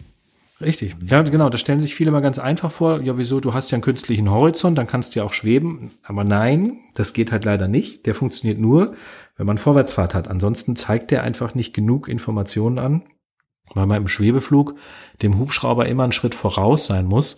[0.60, 0.96] Richtig.
[1.02, 1.50] Ja, genau.
[1.50, 3.02] Da stellen sich viele mal ganz einfach vor.
[3.02, 3.40] Ja, wieso?
[3.40, 5.90] Du hast ja einen künstlichen Horizont, dann kannst du ja auch schweben.
[6.02, 8.06] Aber nein, das geht halt leider nicht.
[8.06, 8.94] Der funktioniert nur,
[9.36, 10.28] wenn man Vorwärtsfahrt hat.
[10.28, 13.02] Ansonsten zeigt der einfach nicht genug Informationen an,
[13.74, 14.76] weil man im Schwebeflug
[15.20, 17.36] dem Hubschrauber immer einen Schritt voraus sein muss,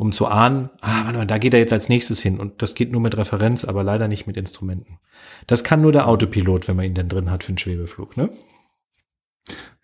[0.00, 2.40] um zu ahnen, ah, warte mal, da geht er jetzt als nächstes hin.
[2.40, 4.98] Und das geht nur mit Referenz, aber leider nicht mit Instrumenten.
[5.46, 8.30] Das kann nur der Autopilot, wenn man ihn denn drin hat für einen Schwebeflug, ne?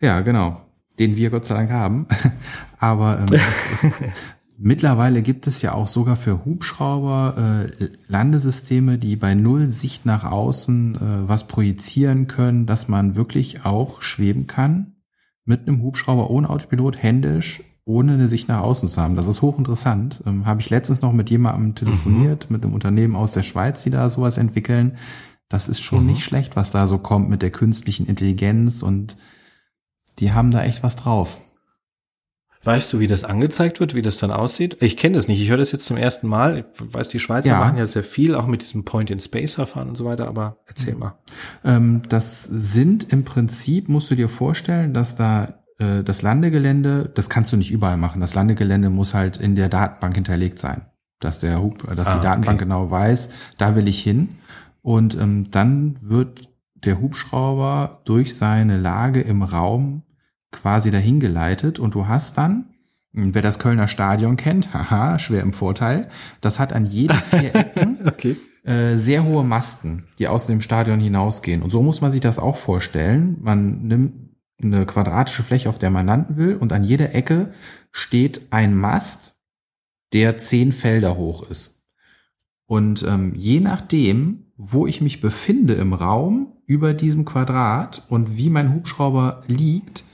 [0.01, 0.67] Ja, genau
[0.99, 2.07] den wir Gott sei Dank haben.
[2.79, 3.93] Aber ähm, ist,
[4.59, 10.25] mittlerweile gibt es ja auch sogar für Hubschrauber äh, Landesysteme, die bei Null Sicht nach
[10.25, 10.99] außen äh,
[11.29, 14.95] was projizieren können, dass man wirklich auch schweben kann
[15.45, 19.15] mit einem Hubschrauber ohne Autopilot händisch ohne eine Sicht nach außen zu haben.
[19.17, 20.23] Das ist hochinteressant.
[20.27, 22.57] Ähm, Habe ich letztens noch mit jemandem telefoniert, mhm.
[22.57, 24.99] mit einem Unternehmen aus der Schweiz, die da sowas entwickeln.
[25.49, 26.11] Das ist schon mhm.
[26.11, 29.17] nicht schlecht, was da so kommt mit der künstlichen Intelligenz und
[30.19, 31.39] die haben da echt was drauf.
[32.65, 34.83] Weißt du, wie das angezeigt wird, wie das dann aussieht?
[34.83, 35.41] Ich kenne das nicht.
[35.41, 36.67] Ich höre das jetzt zum ersten Mal.
[36.73, 37.61] Ich weiß, die Schweizer ja.
[37.61, 40.99] machen ja sehr viel, auch mit diesem Point-in-Space-Verfahren und so weiter, aber erzähl mhm.
[40.99, 41.19] mal.
[41.65, 47.29] Ähm, das sind im Prinzip, musst du dir vorstellen, dass da äh, das Landegelände, das
[47.29, 48.21] kannst du nicht überall machen.
[48.21, 50.83] Das Landegelände muss halt in der Datenbank hinterlegt sein.
[51.21, 52.65] Dass der Hub, dass ah, die Datenbank okay.
[52.65, 54.37] genau weiß, da will ich hin.
[54.83, 60.03] Und ähm, dann wird der Hubschrauber durch seine Lage im Raum
[60.53, 62.67] quasi dahin geleitet und du hast dann,
[63.13, 66.09] wer das Kölner Stadion kennt, haha, schwer im Vorteil,
[66.41, 68.37] das hat an jeden vier Ecken okay.
[68.65, 71.63] äh, sehr hohe Masten, die aus dem Stadion hinausgehen.
[71.63, 73.39] Und so muss man sich das auch vorstellen.
[73.41, 74.26] Man nimmt
[74.63, 77.53] eine quadratische Fläche, auf der man landen will, und an jeder Ecke
[77.93, 79.37] steht ein Mast,
[80.13, 81.85] der zehn Felder hoch ist.
[82.67, 88.51] Und ähm, je nachdem, wo ich mich befinde im Raum über diesem Quadrat und wie
[88.51, 90.05] mein Hubschrauber liegt,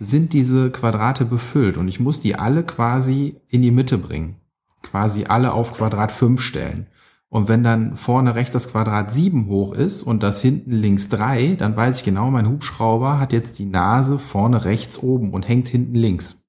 [0.00, 4.36] sind diese Quadrate befüllt und ich muss die alle quasi in die Mitte bringen.
[4.82, 6.88] Quasi alle auf Quadrat 5 stellen.
[7.34, 11.56] Und wenn dann vorne rechts das Quadrat 7 hoch ist und das hinten links 3,
[11.56, 15.66] dann weiß ich genau, mein Hubschrauber hat jetzt die Nase vorne rechts oben und hängt
[15.66, 16.44] hinten links.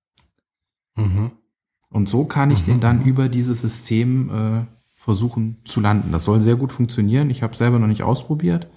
[0.96, 1.32] Mhm.
[1.90, 2.66] Und so kann ich mhm.
[2.66, 6.12] den dann über dieses System äh, versuchen zu landen.
[6.12, 7.32] Das soll sehr gut funktionieren.
[7.32, 8.68] Ich habe selber noch nicht ausprobiert.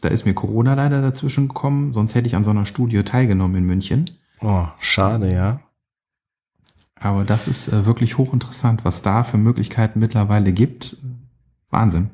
[0.00, 3.56] Da ist mir Corona leider dazwischen gekommen, sonst hätte ich an so einer Studie teilgenommen
[3.56, 4.06] in München.
[4.40, 5.60] Oh, schade, ja.
[6.98, 10.96] Aber das ist äh, wirklich hochinteressant, was da für Möglichkeiten mittlerweile gibt.
[11.70, 12.10] Wahnsinn.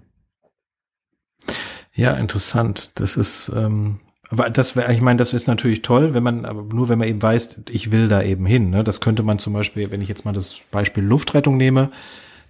[1.93, 2.91] Ja, interessant.
[2.97, 6.63] Das ist, ähm, aber das wäre, ich meine, das ist natürlich toll, wenn man, aber
[6.63, 8.71] nur wenn man eben weiß, ich will da eben hin.
[8.71, 8.85] Ne?
[8.85, 11.91] Das könnte man zum Beispiel, wenn ich jetzt mal das Beispiel Luftrettung nehme,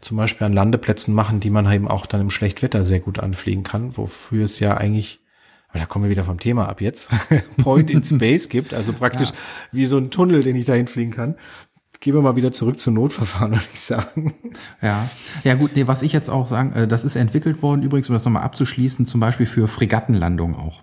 [0.00, 3.62] zum Beispiel an Landeplätzen machen, die man eben auch dann im Schlechtwetter sehr gut anfliegen
[3.62, 5.20] kann, wofür es ja eigentlich
[5.76, 7.10] weil da kommen wir wieder vom Thema ab jetzt,
[7.58, 9.34] Point in Space gibt, also praktisch ja.
[9.72, 11.36] wie so ein Tunnel, den ich dahin fliegen kann.
[12.00, 14.34] Gehen wir mal wieder zurück zu Notverfahren, würde ich sagen.
[14.82, 15.08] Ja,
[15.44, 18.14] ja gut, nee, was ich jetzt auch sagen, äh, das ist entwickelt worden übrigens, um
[18.14, 20.82] das nochmal abzuschließen, zum Beispiel für Fregattenlandung auch.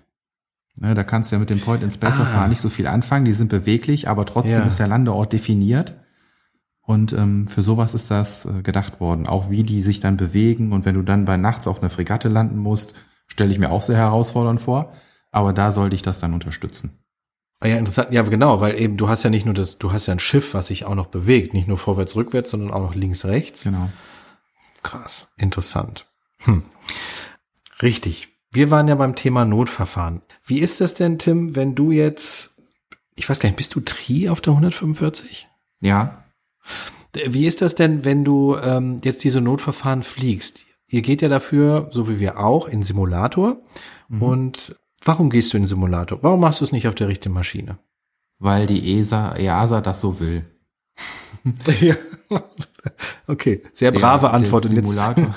[0.80, 2.48] Ne, da kannst du ja mit dem Point-in-Space-Verfahren ah.
[2.48, 4.66] nicht so viel anfangen, die sind beweglich, aber trotzdem ja.
[4.66, 6.00] ist der Landeort definiert.
[6.80, 10.72] Und ähm, für sowas ist das äh, gedacht worden, auch wie die sich dann bewegen
[10.72, 12.94] und wenn du dann bei nachts auf einer Fregatte landen musst,
[13.34, 14.92] Stelle ich mir auch sehr herausfordernd vor,
[15.32, 17.03] aber da sollte ich das dann unterstützen.
[17.64, 18.12] Ah ja, interessant.
[18.12, 20.52] Ja, genau, weil eben du hast ja nicht nur das, du hast ja ein Schiff,
[20.52, 23.64] was sich auch noch bewegt, nicht nur vorwärts, rückwärts, sondern auch noch links, rechts.
[23.64, 23.88] Genau.
[24.82, 26.06] Krass, interessant.
[26.40, 26.62] Hm.
[27.80, 28.28] Richtig.
[28.52, 30.20] Wir waren ja beim Thema Notverfahren.
[30.44, 32.54] Wie ist das denn, Tim, wenn du jetzt,
[33.16, 35.48] ich weiß gar nicht, bist du Tri auf der 145?
[35.80, 36.24] Ja.
[37.26, 40.60] Wie ist das denn, wenn du ähm, jetzt diese Notverfahren fliegst?
[40.94, 43.58] ihr geht ja dafür, so wie wir auch, in Simulator.
[44.08, 44.22] Mhm.
[44.22, 46.18] Und warum gehst du in Simulator?
[46.22, 47.78] Warum machst du es nicht auf der richtigen Maschine?
[48.38, 50.44] Weil die ESA, EASA das so will.
[51.80, 51.96] ja.
[53.26, 54.64] Okay, sehr brave der, Antwort.
[54.64, 55.34] Der Simulator,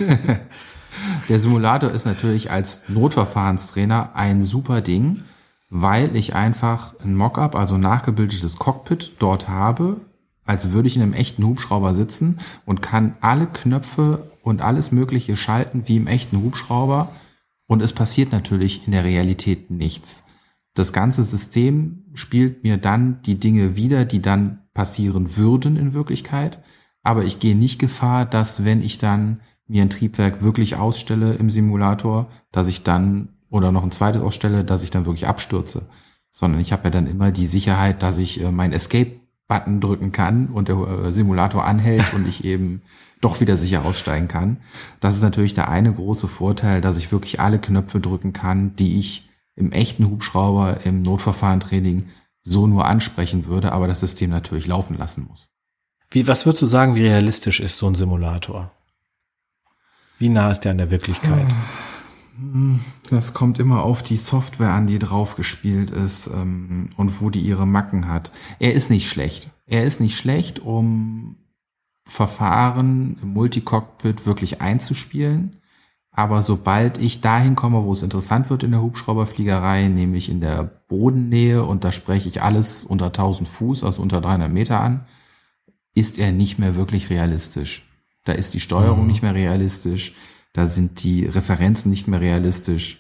[1.30, 5.24] der Simulator ist natürlich als Notverfahrenstrainer ein super Ding,
[5.70, 9.98] weil ich einfach ein Mockup, also nachgebildetes Cockpit dort habe,
[10.46, 15.36] als würde ich in einem echten Hubschrauber sitzen und kann alle Knöpfe und alles Mögliche
[15.36, 17.10] schalten wie im echten Hubschrauber
[17.68, 20.26] und es passiert natürlich in der Realität nichts.
[20.74, 26.60] Das ganze System spielt mir dann die Dinge wieder, die dann passieren würden in Wirklichkeit,
[27.04, 31.50] aber ich gehe nicht Gefahr, dass wenn ich dann mir ein Triebwerk wirklich ausstelle im
[31.50, 35.88] Simulator, dass ich dann oder noch ein zweites ausstelle, dass ich dann wirklich abstürze,
[36.32, 40.48] sondern ich habe ja dann immer die Sicherheit, dass ich äh, mein Escape-Button drücken kann
[40.48, 42.82] und der äh, Simulator anhält und ich eben
[43.22, 44.58] doch wieder sicher aussteigen kann.
[45.00, 49.00] Das ist natürlich der eine große Vorteil, dass ich wirklich alle Knöpfe drücken kann, die
[49.00, 52.10] ich im echten Hubschrauber im Notverfahrentraining
[52.44, 55.50] so nur ansprechen würde, aber das System natürlich laufen lassen muss.
[56.10, 58.72] Wie, was würdest du sagen, wie realistisch ist so ein Simulator?
[60.20, 61.48] Wie nah ist der an der Wirklichkeit?
[63.10, 67.40] Das kommt immer auf die Software an, die drauf gespielt ist ähm, und wo die
[67.40, 68.32] ihre Macken hat.
[68.60, 69.50] Er ist nicht schlecht.
[69.66, 71.36] Er ist nicht schlecht, um
[72.08, 75.58] Verfahren im Multicockpit wirklich einzuspielen.
[76.12, 80.64] Aber sobald ich dahin komme, wo es interessant wird in der Hubschrauberfliegerei, nämlich in der
[80.88, 85.06] Bodennähe, und da spreche ich alles unter 1000 Fuß, also unter 300 Meter an,
[85.94, 87.88] ist er nicht mehr wirklich realistisch.
[88.24, 89.08] Da ist die Steuerung mhm.
[89.08, 90.16] nicht mehr realistisch,
[90.54, 93.00] da sind die Referenzen nicht mehr realistisch.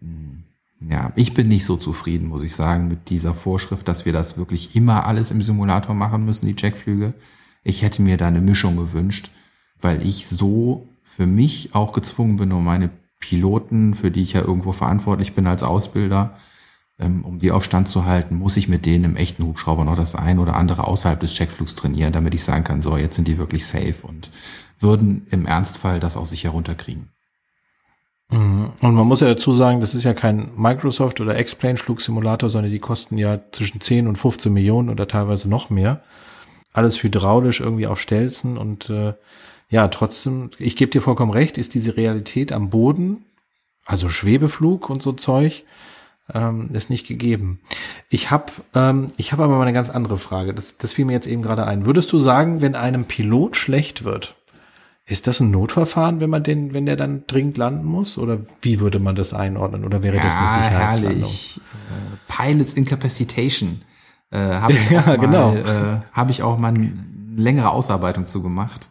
[0.00, 0.44] Hm,
[0.80, 4.38] ja, ich bin nicht so zufrieden, muss ich sagen, mit dieser Vorschrift, dass wir das
[4.38, 7.12] wirklich immer alles im Simulator machen müssen, die Checkflüge.
[7.66, 9.30] Ich hätte mir da eine Mischung gewünscht,
[9.80, 14.40] weil ich so für mich auch gezwungen bin, um meine Piloten, für die ich ja
[14.40, 16.36] irgendwo verantwortlich bin als Ausbilder,
[16.98, 19.96] ähm, um die auf Stand zu halten, muss ich mit denen im echten Hubschrauber noch
[19.96, 23.26] das ein oder andere außerhalb des Checkflugs trainieren, damit ich sagen kann, so, jetzt sind
[23.26, 24.30] die wirklich safe und
[24.78, 27.08] würden im Ernstfall das auch sicher runterkriegen.
[28.30, 28.72] Mhm.
[28.80, 32.70] Und man muss ja dazu sagen, das ist ja kein Microsoft oder X-Plane Flugsimulator, sondern
[32.70, 36.02] die kosten ja zwischen 10 und 15 Millionen oder teilweise noch mehr.
[36.76, 39.14] Alles hydraulisch irgendwie auf Stelzen und äh,
[39.68, 43.24] ja, trotzdem, ich gebe dir vollkommen recht, ist diese Realität am Boden,
[43.84, 45.64] also Schwebeflug und so Zeug,
[46.32, 47.60] ähm, ist nicht gegeben.
[48.10, 50.54] Ich habe ähm, ich hab aber mal eine ganz andere Frage.
[50.54, 51.86] Das, das fiel mir jetzt eben gerade ein.
[51.86, 54.34] Würdest du sagen, wenn einem Pilot schlecht wird,
[55.06, 58.18] ist das ein Notverfahren, wenn man den, wenn der dann dringend landen muss?
[58.18, 59.84] Oder wie würde man das einordnen?
[59.84, 61.22] Oder wäre ja, das eine Sicherheitslandung?
[61.22, 61.60] Herrlich.
[61.90, 63.82] Äh, Pilots Incapacitation.
[64.30, 65.54] Äh, habe ich, ja, genau.
[65.54, 66.92] äh, hab ich auch mal eine
[67.36, 68.90] längere Ausarbeitung zu gemacht.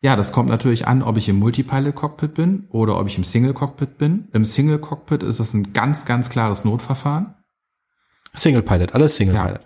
[0.00, 3.98] Ja, das kommt natürlich an, ob ich im Multipilot-Cockpit bin oder ob ich im Single-Cockpit
[3.98, 4.28] bin.
[4.32, 7.34] Im Single-Cockpit ist das ein ganz, ganz klares Notverfahren.
[8.34, 9.60] Single-Pilot, alles Single-Pilot.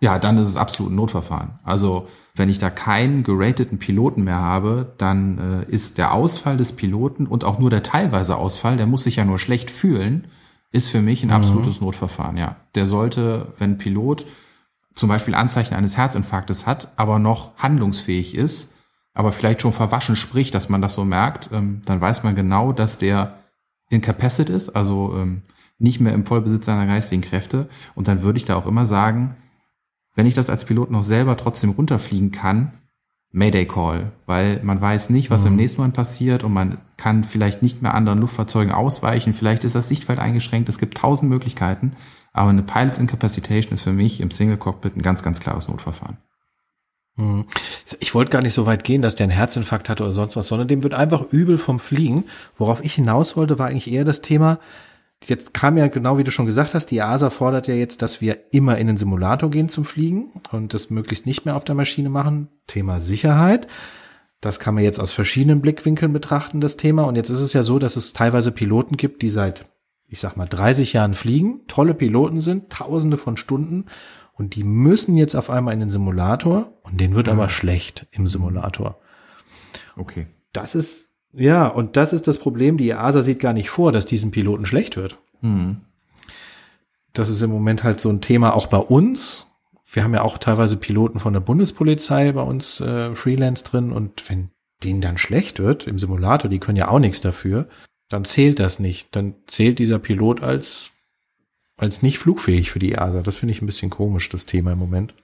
[0.00, 0.14] Ja.
[0.14, 1.60] ja, dann ist es absolut ein Notverfahren.
[1.62, 6.72] Also wenn ich da keinen gerateten Piloten mehr habe, dann äh, ist der Ausfall des
[6.72, 10.26] Piloten und auch nur der teilweise Ausfall, der muss sich ja nur schlecht fühlen,
[10.70, 11.34] ist für mich ein mhm.
[11.34, 11.86] absolutes mhm.
[11.86, 12.56] Notverfahren, ja.
[12.74, 14.26] Der sollte, wenn ein Pilot
[14.94, 18.74] zum Beispiel Anzeichen eines Herzinfarktes hat, aber noch handlungsfähig ist,
[19.14, 22.72] aber vielleicht schon verwaschen spricht, dass man das so merkt, ähm, dann weiß man genau,
[22.72, 23.34] dass der
[23.90, 25.42] incapacit ist, also ähm,
[25.78, 27.68] nicht mehr im Vollbesitz seiner geistigen Kräfte.
[27.94, 29.36] Und dann würde ich da auch immer sagen,
[30.14, 32.72] wenn ich das als Pilot noch selber trotzdem runterfliegen kann,
[33.30, 35.48] Mayday Call, weil man weiß nicht, was mhm.
[35.48, 39.74] im nächsten Moment passiert und man kann vielleicht nicht mehr anderen Luftfahrzeugen ausweichen, vielleicht ist
[39.74, 41.92] das Sichtfeld eingeschränkt, es gibt tausend Möglichkeiten,
[42.32, 46.16] aber eine Pilots Incapacitation ist für mich im Single Cockpit ein ganz, ganz klares Notverfahren.
[47.16, 47.46] Hm.
[47.98, 50.48] Ich wollte gar nicht so weit gehen, dass der einen Herzinfarkt hatte oder sonst was,
[50.48, 52.24] sondern dem wird einfach übel vom Fliegen.
[52.56, 54.60] Worauf ich hinaus wollte, war eigentlich eher das Thema,
[55.24, 58.20] jetzt kam ja genau wie du schon gesagt hast, die EASA fordert ja jetzt, dass
[58.20, 61.74] wir immer in den Simulator gehen zum Fliegen und das möglichst nicht mehr auf der
[61.74, 62.48] Maschine machen.
[62.66, 63.66] Thema Sicherheit.
[64.40, 67.04] Das kann man jetzt aus verschiedenen Blickwinkeln betrachten, das Thema.
[67.04, 69.66] Und jetzt ist es ja so, dass es teilweise Piloten gibt, die seit,
[70.06, 73.86] ich sag mal, 30 Jahren fliegen, tolle Piloten sind, tausende von Stunden
[74.38, 77.32] und die müssen jetzt auf einmal in den Simulator und den wird ja.
[77.32, 77.48] aber ah.
[77.48, 79.00] schlecht im Simulator.
[79.96, 80.28] Okay.
[80.52, 82.78] Das ist, ja, und das ist das Problem.
[82.78, 85.18] Die EASA sieht gar nicht vor, dass diesen Piloten schlecht wird.
[85.40, 85.82] Mhm.
[87.12, 89.48] Das ist im Moment halt so ein Thema auch bei uns.
[89.90, 94.28] Wir haben ja auch teilweise Piloten von der Bundespolizei bei uns äh, Freelance drin und
[94.28, 94.50] wenn
[94.84, 97.68] denen dann schlecht wird im Simulator, die können ja auch nichts dafür,
[98.08, 99.14] dann zählt das nicht.
[99.16, 100.90] Dann zählt dieser Pilot als
[101.76, 103.22] als nicht flugfähig für die EASA.
[103.22, 105.14] Das finde ich ein bisschen komisch, das Thema im Moment.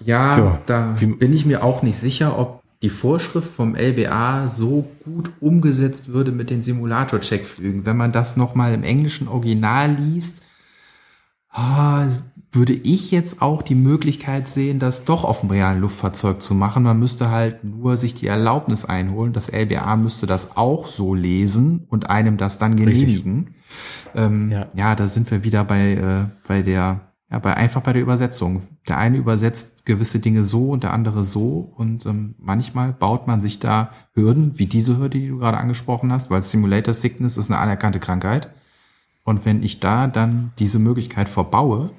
[0.00, 4.46] Ja, ja da wie, bin ich mir auch nicht sicher, ob die Vorschrift vom LBA
[4.46, 7.84] so gut umgesetzt würde mit den Simulator-Checkflügen.
[7.84, 10.42] Wenn man das nochmal im englischen Original liest,
[11.56, 12.06] oh,
[12.52, 16.82] würde ich jetzt auch die Möglichkeit sehen, das doch auf dem realen Luftfahrzeug zu machen.
[16.82, 19.32] Man müsste halt nur sich die Erlaubnis einholen.
[19.32, 23.54] Das LBA müsste das auch so lesen und einem das dann genehmigen.
[24.14, 24.68] Ähm, ja.
[24.74, 28.62] ja, da sind wir wieder bei, äh, bei der, ja, bei einfach bei der Übersetzung.
[28.88, 33.40] Der eine übersetzt gewisse Dinge so und der andere so und ähm, manchmal baut man
[33.40, 37.50] sich da Hürden, wie diese Hürde, die du gerade angesprochen hast, weil Simulator Sickness ist
[37.50, 38.50] eine anerkannte Krankheit.
[39.24, 41.90] Und wenn ich da dann diese Möglichkeit verbaue,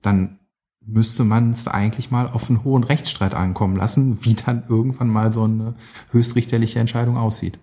[0.00, 0.38] dann
[0.84, 5.32] müsste man es eigentlich mal auf einen hohen Rechtsstreit ankommen lassen, wie dann irgendwann mal
[5.32, 5.74] so eine
[6.10, 7.58] höchstrichterliche Entscheidung aussieht.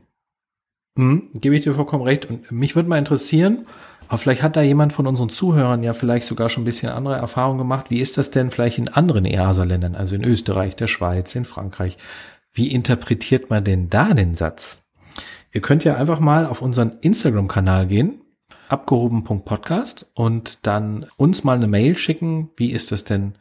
[0.95, 2.25] Mhm, gebe ich dir vollkommen recht.
[2.25, 3.65] Und mich würde mal interessieren,
[4.10, 7.16] aber vielleicht hat da jemand von unseren Zuhörern ja vielleicht sogar schon ein bisschen andere
[7.18, 7.91] Erfahrungen gemacht.
[7.91, 11.95] Wie ist das denn vielleicht in anderen EASA-Ländern, also in Österreich, der Schweiz, in Frankreich?
[12.51, 14.84] Wie interpretiert man denn da den Satz?
[15.53, 18.22] Ihr könnt ja einfach mal auf unseren Instagram-Kanal gehen,
[18.68, 22.49] abgehoben.podcast und dann uns mal eine Mail schicken.
[22.55, 23.36] Wie ist das denn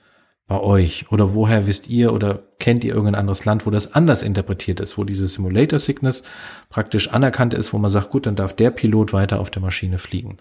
[0.49, 1.13] bei euch?
[1.13, 4.99] Oder woher wisst ihr oder kennt ihr irgendein anderes Land, wo das anders interpretiert ist,
[4.99, 6.25] wo diese Simulator Sickness
[6.71, 9.99] praktisch anerkannt ist, wo man sagt, gut, dann darf der Pilot weiter auf der Maschine
[9.99, 10.39] fliegen.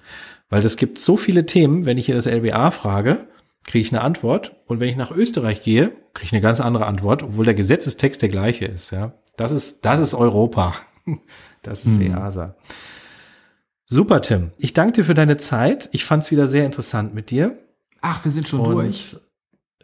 [0.49, 3.27] Weil es gibt so viele Themen, wenn ich hier das LBA frage,
[3.65, 4.55] kriege ich eine Antwort.
[4.65, 8.21] Und wenn ich nach Österreich gehe, kriege ich eine ganz andere Antwort, obwohl der Gesetzestext
[8.21, 8.91] der gleiche ist.
[8.91, 10.73] Ja, das ist das ist Europa.
[11.63, 12.13] Das ist hm.
[12.13, 12.55] EASA.
[13.87, 14.51] Super, Tim.
[14.57, 15.89] Ich danke dir für deine Zeit.
[15.91, 17.57] Ich fand es wieder sehr interessant mit dir.
[17.99, 19.17] Ach, wir sind schon Und durch.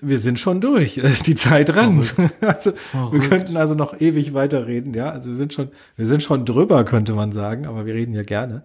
[0.04, 1.02] Wir sind schon durch.
[1.26, 2.16] Die Zeit rennt.
[2.42, 2.74] Also,
[3.12, 5.10] wir könnten also noch ewig weiterreden, ja.
[5.10, 8.24] Also wir sind schon, wir sind schon drüber, könnte man sagen, aber wir reden ja
[8.24, 8.64] gerne.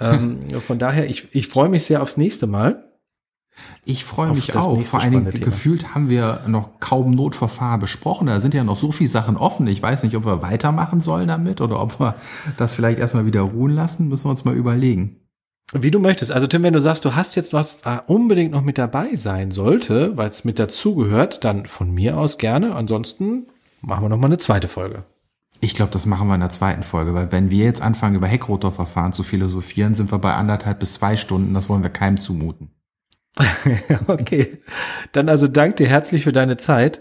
[0.00, 2.84] ähm, von daher, ich, ich freue mich sehr aufs nächste Mal.
[3.84, 4.80] Ich freue mich auch.
[4.82, 8.26] Vor allen Dingen gefühlt haben wir noch kaum Notverfahren besprochen.
[8.26, 9.66] Da sind ja noch so viele Sachen offen.
[9.68, 12.16] Ich weiß nicht, ob wir weitermachen sollen damit oder ob wir
[12.56, 14.08] das vielleicht erstmal wieder ruhen lassen.
[14.08, 15.23] Müssen wir uns mal überlegen.
[15.72, 16.30] Wie du möchtest.
[16.30, 19.50] Also Tim, wenn du sagst, du hast jetzt was äh, unbedingt noch mit dabei sein
[19.50, 22.74] sollte, weil es mit dazugehört, dann von mir aus gerne.
[22.74, 23.46] Ansonsten
[23.80, 25.04] machen wir noch mal eine zweite Folge.
[25.60, 28.26] Ich glaube, das machen wir in der zweiten Folge, weil wenn wir jetzt anfangen, über
[28.26, 31.54] Heckrotorverfahren zu philosophieren, sind wir bei anderthalb bis zwei Stunden.
[31.54, 32.70] Das wollen wir keinem zumuten.
[34.06, 34.58] okay.
[35.12, 37.00] Dann also danke dir herzlich für deine Zeit.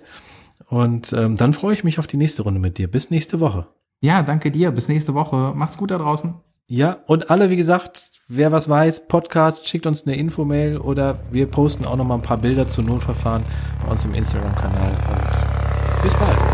[0.67, 2.89] Und ähm, dann freue ich mich auf die nächste Runde mit dir.
[2.89, 3.67] Bis nächste Woche.
[4.01, 4.71] Ja, danke dir.
[4.71, 5.53] Bis nächste Woche.
[5.55, 6.35] Macht's gut da draußen.
[6.67, 11.47] Ja, und alle, wie gesagt, wer was weiß, Podcast, schickt uns eine Infomail oder wir
[11.47, 13.45] posten auch noch mal ein paar Bilder zu Notverfahren
[13.83, 14.91] bei uns im Instagram-Kanal.
[15.09, 16.52] Und bis bald.